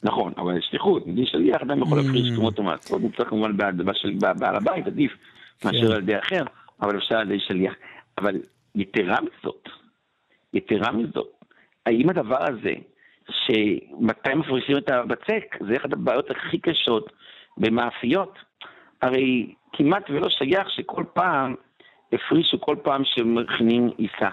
נכון, 0.03 0.33
אבל 0.37 0.61
שליחות, 0.61 1.05
דין 1.05 1.25
שליח 1.25 1.61
אדם 1.61 1.81
יכול 1.81 1.97
להפריש. 1.97 2.29
תרומות 2.33 2.59
ומס. 2.59 2.91
עוד 2.91 3.01
נמצא 3.01 3.23
כמובן 3.23 3.57
בעל 4.17 4.55
הבית, 4.55 4.87
עדיף 4.87 5.11
מאשר 5.65 5.93
על 5.93 6.01
ידי 6.01 6.19
אחר, 6.19 6.43
אבל 6.81 6.97
אפשר 6.97 7.15
על 7.15 7.31
ידי 7.31 7.43
שליח. 7.47 7.73
אבל 8.17 8.35
יתרה 8.75 9.17
מזאת, 9.21 9.69
יתרה 10.53 10.91
מזאת, 10.91 11.27
האם 11.85 12.09
הדבר 12.09 12.43
הזה, 12.49 12.73
שמתי 13.45 14.35
מפרישים 14.35 14.77
את 14.77 14.89
הבצק, 14.89 15.55
זה 15.67 15.77
אחת 15.77 15.93
הבעיות 15.93 16.31
הכי 16.31 16.57
קשות 16.59 17.11
במאפיות. 17.57 18.39
הרי 19.01 19.53
כמעט 19.77 20.09
ולא 20.09 20.29
שייך 20.29 20.69
שכל 20.69 21.03
פעם 21.13 21.55
הפרישו 22.13 22.61
כל 22.61 22.75
פעם 22.83 23.01
שמכינים 23.05 23.89
עיסה. 23.97 24.29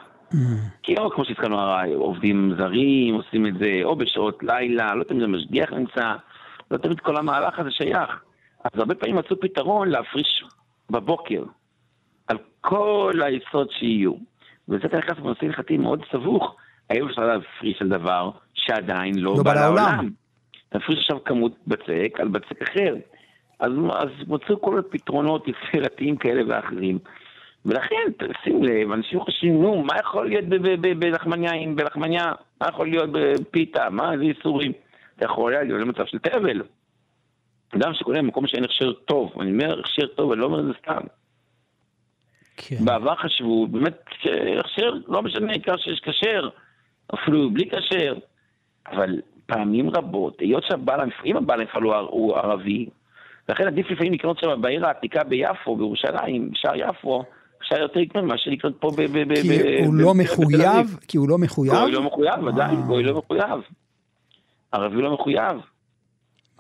כי 0.83 0.95
לא 0.95 1.11
כמו 1.15 1.25
הרי 1.59 1.95
עובדים 1.95 2.55
זרים 2.59 3.15
עושים 3.15 3.47
את 3.47 3.59
זה 3.59 3.81
או 3.85 3.97
בשעות 3.97 4.43
לילה, 4.43 4.95
לא 4.95 5.05
תמיד 5.05 5.23
המשגיח 5.23 5.73
נמצא, 5.73 6.15
לא 6.71 6.77
תמיד 6.77 7.01
כל 7.01 7.17
המהלך 7.17 7.59
הזה 7.59 7.71
שייך. 7.71 8.11
אז 8.65 8.71
הרבה 8.75 8.95
פעמים 8.95 9.17
מצאו 9.17 9.41
פתרון 9.41 9.89
להפריש 9.89 10.45
בבוקר, 10.91 11.43
על 12.29 12.39
כל 12.61 13.13
היסוד 13.25 13.69
שיהיו. 13.71 14.13
וזה 14.69 14.87
אתה 14.87 14.99
נכנס 14.99 15.19
בנושא 15.19 15.47
הלכתי 15.47 15.77
מאוד 15.77 16.03
סבוך, 16.13 16.57
האם 16.91 17.09
אפשר 17.09 17.23
להפריש 17.23 17.83
על 17.83 17.89
דבר 17.89 18.31
שעדיין 18.55 19.19
לא, 19.19 19.35
לא 19.37 19.43
בא 19.43 19.55
לעולם. 19.55 19.77
לעולם. 19.77 20.11
להפריש 20.75 20.99
עכשיו 20.99 21.25
כמות 21.25 21.53
בצק 21.67 22.21
על 22.21 22.29
בצק 22.29 22.63
אחר. 22.63 22.95
אז, 23.63 23.73
אז 23.93 24.09
מצאו 24.29 24.61
כל 24.61 24.71
מיני 24.71 24.83
פתרונות 24.91 25.47
יצירתיים 25.49 26.17
כאלה 26.17 26.43
ואחרים. 26.49 26.99
ולכן, 27.67 27.97
שים 28.45 28.65
לב, 28.65 28.93
אנשים 28.93 29.21
חושבים, 29.21 29.63
נו, 29.63 29.83
מה 29.83 29.93
יכול 30.01 30.29
להיות 30.29 30.45
בלחמניה, 30.99 31.53
עם- 31.53 31.77
בלחמניה? 31.77 32.33
מה 32.61 32.67
יכול 32.69 32.89
להיות 32.89 33.11
בפיתה? 33.13 33.91
מה, 33.91 34.13
איזה 34.13 34.25
איסורים? 34.25 34.73
אתה 35.17 35.25
יכול 35.25 35.53
להיות 35.53 35.81
למצב 35.81 36.07
של 36.07 36.19
תבל. 36.19 36.63
אדם 37.77 37.95
שקונה 37.95 38.19
במקום 38.23 38.47
שאין 38.47 38.65
הכשר 38.65 38.93
טוב, 38.93 39.33
אני 39.41 39.51
אומר 39.53 39.81
הכשר 39.81 40.07
טוב, 40.07 40.33
אני 40.33 40.41
לא 40.41 40.47
אומר 40.47 40.61
את 40.61 40.65
זה 40.65 40.73
סתם. 40.83 41.01
כן. 42.57 42.85
בעבר 42.85 43.15
חשבו, 43.17 43.67
באמת, 43.67 44.01
הכשר, 44.59 44.93
לא 45.09 45.23
משנה, 45.23 45.51
העיקר 45.51 45.77
שיש 45.77 46.01
כשר, 46.01 46.49
אפילו 47.15 47.51
בלי 47.51 47.71
כשר, 47.71 48.15
אבל 48.87 49.21
פעמים 49.47 49.91
רבות, 49.91 50.41
היות 50.41 50.65
שהבעל 50.69 51.01
אם 51.25 51.37
הבעל 51.37 51.61
המפעל 51.61 51.83
הוא 51.83 52.37
ערבי, 52.37 52.87
לכן 53.49 53.67
עדיף 53.67 53.91
לפעמים 53.91 54.13
לקנות 54.13 54.39
שם 54.39 54.61
בעיר 54.61 54.87
העתיקה 54.87 55.25
ביפו, 55.25 55.77
בירושלים, 55.77 56.51
בשער 56.51 56.77
יפו, 56.77 57.25
אפשר 57.63 57.81
יותר 57.81 58.01
לקנות 58.01 58.25
מאשר 58.25 58.51
לקנות 58.51 58.81
פה 58.81 58.91
ב... 58.97 59.01
ב- 59.03 59.33
ב- 59.33 59.35
כי 59.35 59.49
ב- 59.49 59.85
הוא 59.85 59.95
ב- 59.95 60.01
לא 60.01 60.15
מחויב? 60.15 60.99
כי 61.09 61.19
הוא 61.19 61.29
לא 61.29 61.39
מחויב? 61.39 61.75
גוי 61.75 61.93
לא 61.93 62.03
מחויב, 62.03 62.49
עדיין, 62.49 62.77
אה. 62.77 62.83
גוי 62.87 63.03
לא 63.03 63.19
מחויב. 63.19 63.61
ערבי 64.73 65.03
לא 65.03 65.15
מחויב. 65.15 65.61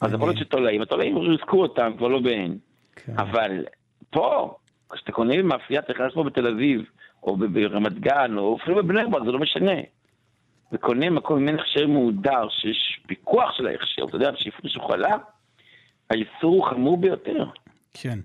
אז 0.00 0.12
יכול 0.12 0.28
להיות 0.28 0.38
שתולעים, 0.38 0.82
התולעים 0.82 1.18
ריסקו 1.18 1.62
אותם, 1.62 1.92
כבר 1.98 2.08
לא 2.08 2.20
בעין. 2.20 2.58
כן. 2.96 3.12
אבל 3.18 3.64
פה, 4.10 4.54
כשאתה 4.92 5.12
קונה 5.12 5.38
במאפייה, 5.38 5.80
אתה 5.80 5.92
נכנס 5.92 6.14
פה 6.14 6.22
בתל 6.24 6.46
אביב, 6.46 6.82
או 7.22 7.36
ברמת 7.36 7.98
גן, 7.98 8.38
או 8.38 8.58
אפילו 8.62 8.76
בבני 8.76 9.00
ברק, 9.10 9.24
זה 9.24 9.32
לא 9.32 9.38
משנה. 9.38 9.80
וקונה 10.72 11.10
מקום 11.10 11.48
עם 11.48 11.54
הכשר 11.58 11.86
מהודר, 11.86 12.48
שיש 12.48 13.00
פיקוח 13.06 13.52
של 13.56 13.66
ההכשר, 13.66 14.04
אתה 14.04 14.16
יודע, 14.16 14.30
שהפרישו 14.36 14.80
חלה, 14.80 15.16
האיסור 16.12 16.54
הוא 16.54 16.64
חמור 16.70 16.96
ביותר. 16.96 17.44
כן. 17.94 18.18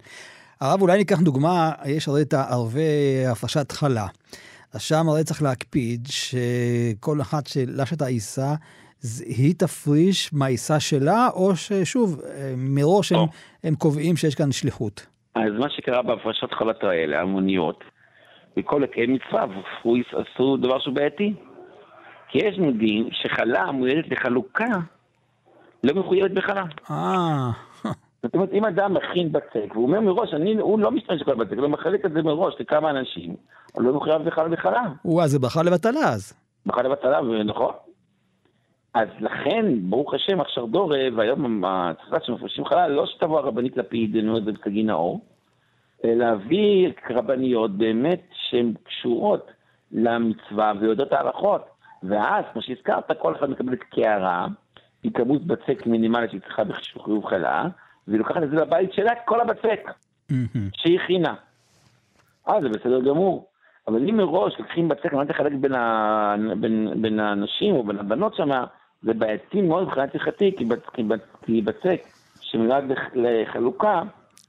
הרב, 0.61 0.81
אולי 0.81 0.97
ניקח 0.97 1.19
דוגמה, 1.19 1.71
יש 1.85 2.07
הרי 2.07 2.21
את 2.21 2.33
הערבי 2.33 3.25
הפרשת 3.31 3.71
חלה. 3.71 4.05
אז 4.73 4.81
שם 4.81 5.09
הרי 5.09 5.23
צריך 5.23 5.43
להקפיד 5.43 6.07
שכל 6.07 7.21
אחת 7.21 7.47
שלשת 7.47 8.01
העיסה, 8.01 8.53
היא 9.25 9.55
תפריש 9.57 10.33
מהעיסה 10.33 10.79
שלה, 10.79 11.27
או 11.33 11.55
ששוב, 11.55 12.21
מראש 12.57 13.11
הם. 13.11 13.19
הם 13.63 13.75
קובעים 13.75 14.15
שיש 14.15 14.35
כאן 14.35 14.51
שליחות. 14.51 15.07
אז 15.35 15.53
מה 15.59 15.69
שקרה 15.69 16.01
בהפרשות 16.01 16.53
חלת 16.53 16.83
האלה, 16.83 17.21
המוניות, 17.21 17.83
וכל 18.57 18.81
לקיים 18.83 19.13
מצווה, 19.13 19.43
עשו, 19.43 19.95
עשו 20.11 20.57
דבר 20.57 20.79
שהוא 20.79 20.95
בעייתי. 20.95 21.33
כי 22.29 22.37
יש 22.37 22.57
לנו 22.57 22.71
דין 22.71 23.09
שחלה 23.11 23.61
המועדת 23.61 24.07
לחלוקה 24.11 24.65
לא 25.83 25.93
מחויבת 26.01 26.31
בחלה. 26.31 26.63
אה, 26.91 27.51
זאת 28.27 28.35
אומרת, 28.35 28.53
אם 28.53 28.65
אדם 28.65 28.93
מכין 28.93 29.31
בצק, 29.31 29.71
והוא 29.71 29.87
אומר 29.87 29.99
מראש, 29.99 30.33
אני, 30.33 30.55
הוא 30.55 30.79
לא 30.79 30.91
משתמש 30.91 31.21
בכל 31.21 31.31
הבצק, 31.31 31.57
הוא 31.57 31.67
מחלק 31.67 32.05
את 32.05 32.11
זה 32.11 32.21
מראש 32.21 32.55
לכמה 32.59 32.89
אנשים, 32.89 33.35
הוא 33.73 33.83
לא 33.83 33.93
מחויב 33.93 34.21
בכלל 34.21 34.49
בחלה. 34.49 34.83
וואה, 35.05 35.27
זה 35.27 35.39
ברכה 35.39 35.63
לבטלה 35.63 35.99
אז. 35.99 36.33
בחלה 36.65 36.89
בצלה, 36.89 37.21
נכון. 37.45 37.73
אז 38.93 39.07
לכן, 39.19 39.65
ברוך 39.89 40.13
השם, 40.13 40.41
עכשיו 40.41 40.67
דורה, 40.67 40.99
והיום 41.15 41.63
הצלחת 41.65 42.23
שמפרשים 42.23 42.65
חלה, 42.65 42.87
לא 42.87 43.05
שתבוא 43.05 43.39
הרבנית 43.39 43.77
לפיד, 43.77 44.15
נו, 44.15 44.41
זה 44.41 44.51
כגי 44.61 44.83
נאור, 44.83 45.21
אלא 46.05 46.13
להביא 46.13 46.91
רבניות 47.09 47.71
באמת 47.77 48.21
שהן 48.49 48.73
קשורות 48.83 49.51
למצווה 49.91 50.73
ויודעות 50.79 51.13
ההלכות. 51.13 51.61
ואז, 52.03 52.45
כמו 52.53 52.61
שהזכרת, 52.61 53.11
כל 53.21 53.35
אחד 53.35 53.49
מקבלת 53.49 53.83
קערה, 53.83 54.47
עם 55.03 55.11
כמות 55.11 55.45
בצק 55.45 55.85
מינימלית 55.85 56.29
שהיא 56.29 56.41
צריכה 56.41 56.63
בחיוב 56.63 57.25
חלה, 57.25 57.67
והיא 58.07 58.19
לוקחת 58.19 58.43
את 58.43 58.49
זה 58.49 58.55
לבית 58.55 58.93
שלה, 58.93 59.11
כל 59.25 59.41
הבצק. 59.41 59.91
שהיא 60.73 60.99
הכינה. 60.99 61.33
אה, 62.49 62.61
זה 62.61 62.69
בסדר 62.69 63.01
גמור. 63.01 63.47
אבל 63.87 64.09
אם 64.09 64.17
מראש 64.17 64.59
לוקחים 64.59 64.87
בצק, 64.87 65.05
אני 65.05 65.13
לא 65.13 65.23
לחלק 65.23 65.51
בין, 65.53 65.73
ה... 65.73 66.35
בין, 66.59 67.01
בין 67.01 67.19
האנשים 67.19 67.75
או 67.75 67.83
בין 67.83 67.99
הבנות 67.99 68.35
שם, 68.35 68.49
זה 69.01 69.13
בעייתי 69.13 69.61
מאוד 69.61 69.83
מבחינת 69.83 70.15
הלכתי, 70.15 70.55
כי, 70.57 70.65
בצ... 70.65 70.79
כי, 70.93 71.03
בצ... 71.03 71.21
כי 71.41 71.61
בצק 71.61 72.01
שמיועד 72.41 72.83
לח... 72.91 72.99
לחלוקה, 73.13 74.01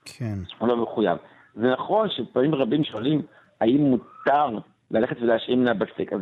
כן. 0.04 0.34
הוא 0.58 0.68
לא 0.68 0.76
מחויב. 0.76 1.18
זה 1.54 1.72
נכון 1.72 2.08
שפעמים 2.10 2.54
רבים 2.54 2.84
שואלים, 2.84 3.22
האם 3.60 3.80
מותר 3.80 4.58
ללכת 4.90 5.16
ולהשאיר 5.22 5.56
מן 5.56 5.68
הבצק? 5.68 6.12
אז 6.12 6.20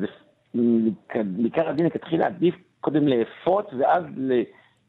מעיקר 1.15 1.69
הדין 1.69 1.87
לכתחילה 1.87 2.27
עדיף 2.27 2.55
קודם 2.81 3.09
לאפות, 3.09 3.71
ואז. 3.79 4.05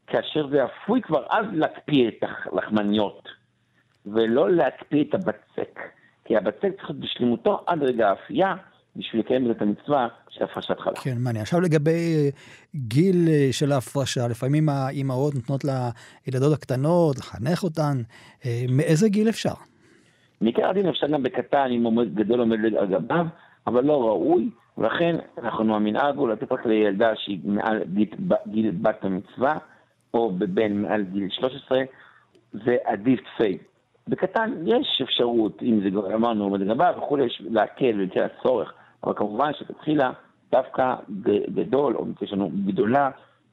כאשר 0.08 0.48
זה 0.48 0.64
אפוי 0.64 1.02
כבר, 1.02 1.26
אז 1.30 1.46
להקפיא 1.52 2.08
את 2.08 2.24
הלחמניות, 2.52 3.28
ולא 4.06 4.50
להקפיא 4.50 5.04
את 5.04 5.14
הבצק. 5.14 5.80
כי 6.24 6.36
הבצק 6.36 6.60
צריך 6.60 6.90
להיות 6.90 7.00
בשלמותו 7.00 7.64
עד 7.66 7.82
רגע 7.82 8.08
האפייה, 8.08 8.54
בשביל 8.96 9.20
לקיים 9.20 9.50
את 9.50 9.62
המצווה 9.62 10.08
של 10.30 10.44
הפרשת 10.44 10.78
חלה. 10.78 10.94
כן, 10.94 11.18
מעניין. 11.18 11.42
עכשיו 11.42 11.60
לגבי 11.60 11.90
אה, 11.90 12.28
גיל 12.74 13.28
אה, 13.28 13.48
של 13.52 13.72
ההפרשה, 13.72 14.28
לפעמים 14.28 14.68
האימהות 14.68 15.34
נותנות 15.34 15.64
לילדות 15.64 16.52
הקטנות, 16.52 17.16
לחנך 17.18 17.64
אותן, 17.64 17.96
אה, 18.46 18.64
מאיזה 18.68 19.08
גיל 19.08 19.28
אפשר? 19.28 19.54
מעיקר 20.40 20.68
הדין 20.70 20.88
אפשר 20.88 21.06
גם 21.06 21.22
בקטן, 21.22 21.68
אם 21.76 21.84
עומד 21.84 22.14
גדול 22.14 22.40
עומד 22.40 22.58
על 22.78 22.86
גביו, 22.86 23.26
אבל 23.66 23.84
לא 23.84 24.02
ראוי, 24.02 24.50
ולכן 24.78 25.16
אנחנו, 25.42 25.76
המנהג 25.76 26.16
הוא 26.16 26.28
לתת 26.28 26.52
רק 26.52 26.66
לילדה 26.66 27.12
שהיא 27.16 27.38
מעל 27.44 27.82
גיל, 27.94 28.08
גיל 28.46 28.70
בת 28.70 29.04
המצווה, 29.04 29.58
או 30.14 30.30
בבן 30.30 30.72
מעל 30.72 31.02
גיל 31.02 31.28
13, 31.30 31.82
זה 32.52 32.76
עדיף 32.84 33.20
תפי. 33.20 33.58
בקטן 34.08 34.54
יש 34.66 35.02
אפשרות, 35.04 35.62
אם 35.62 35.80
זה 35.80 36.14
אמרנו 36.14 36.44
עומד 36.44 36.62
גביו 36.62 36.94
וכולי, 36.98 37.26
להקל 37.40 38.00
ולצא 38.00 38.20
הצורך, 38.20 38.72
אבל 39.04 39.12
כמובן 39.16 39.50
שתתחילה 39.58 40.10
דווקא 40.52 40.94
גדול, 41.54 41.96
או 41.96 42.06
יש 42.22 42.32
לנו 42.32 42.50
גדולה, 42.66 43.10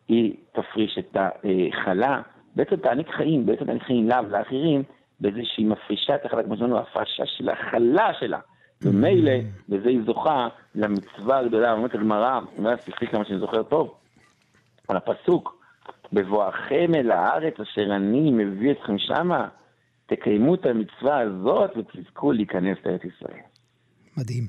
היא 0.07 0.33
תפריש 0.51 0.97
את 0.97 1.17
החלה, 1.17 2.21
בעצם 2.55 2.75
תעניק 2.75 3.09
חיים, 3.09 3.45
בעצם 3.45 3.65
תעניק 3.65 3.83
חיים 3.83 4.09
לה 4.09 4.21
ולאחרים, 4.27 4.83
בזה 5.21 5.39
שהיא 5.43 5.67
מפרישה 5.67 6.15
את 6.15 6.25
החלה, 6.25 6.43
כמו 6.43 6.57
שאמרנו, 6.57 6.79
הפרשה 6.79 7.25
של 7.25 7.49
החלה 7.49 8.13
שלה. 8.19 8.39
ומילא, 8.81 9.31
בזה 9.69 9.89
היא 9.89 10.01
זוכה 10.05 10.47
למצווה 10.75 11.37
הגדולה, 11.37 11.73
אומרת 11.73 11.95
הגמרא, 11.95 12.39
אומרת 12.57 12.79
ספרי 12.81 13.07
כמה 13.07 13.25
שאני 13.25 13.39
זוכר 13.39 13.63
טוב, 13.63 13.93
על 14.87 14.97
הפסוק, 14.97 15.64
בבואכם 16.13 16.91
אל 16.95 17.11
הארץ 17.11 17.53
אשר 17.59 17.95
אני 17.95 18.31
מביא 18.31 18.71
אתכם 18.71 18.97
שמה, 18.97 19.47
תקיימו 20.05 20.55
את 20.55 20.65
המצווה 20.65 21.19
הזאת 21.19 21.71
ותזכו 21.77 22.31
להיכנס 22.31 22.77
לארץ 22.85 23.01
ישראל. 23.03 23.39
מדהים. 24.17 24.43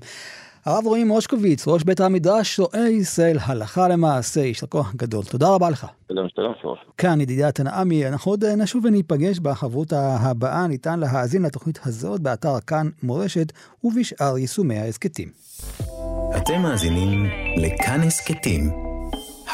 הרב 0.67 0.87
רועי 0.87 1.05
מושקוביץ, 1.05 1.69
ראש 1.69 1.83
בית 1.83 2.01
המדרש, 2.01 2.57
שואל 2.57 2.87
ישראל 2.87 3.37
הלכה 3.47 3.89
למעשה, 3.89 4.41
יש 4.41 4.65
כוח 4.65 4.95
גדול. 4.95 5.25
תודה 5.25 5.49
רבה 5.49 5.71
לך. 5.71 5.87
שלום, 6.09 6.29
שלום, 6.35 6.53
שלום. 6.61 6.77
כאן 6.99 7.21
ידידיה 7.21 7.53
תנעמי, 7.53 8.09
אנחנו 8.09 8.33
עוד 8.33 8.45
נשוב 8.45 8.85
וניפגש 8.85 9.39
בחברות 9.39 9.93
הבאה, 9.93 10.67
ניתן 10.67 11.01
להאזין 11.01 11.43
לתוכנית 11.43 11.79
הזאת 11.85 12.21
באתר 12.21 12.61
כאן 12.67 12.87
מורשת 13.03 13.53
ובשאר 13.85 14.39
יישומי 14.39 14.79
ההסכתים. 14.79 15.29
אתם 16.37 16.63
מאזינים 16.63 17.27
לכאן 17.57 18.01
הסכתים, 18.01 18.86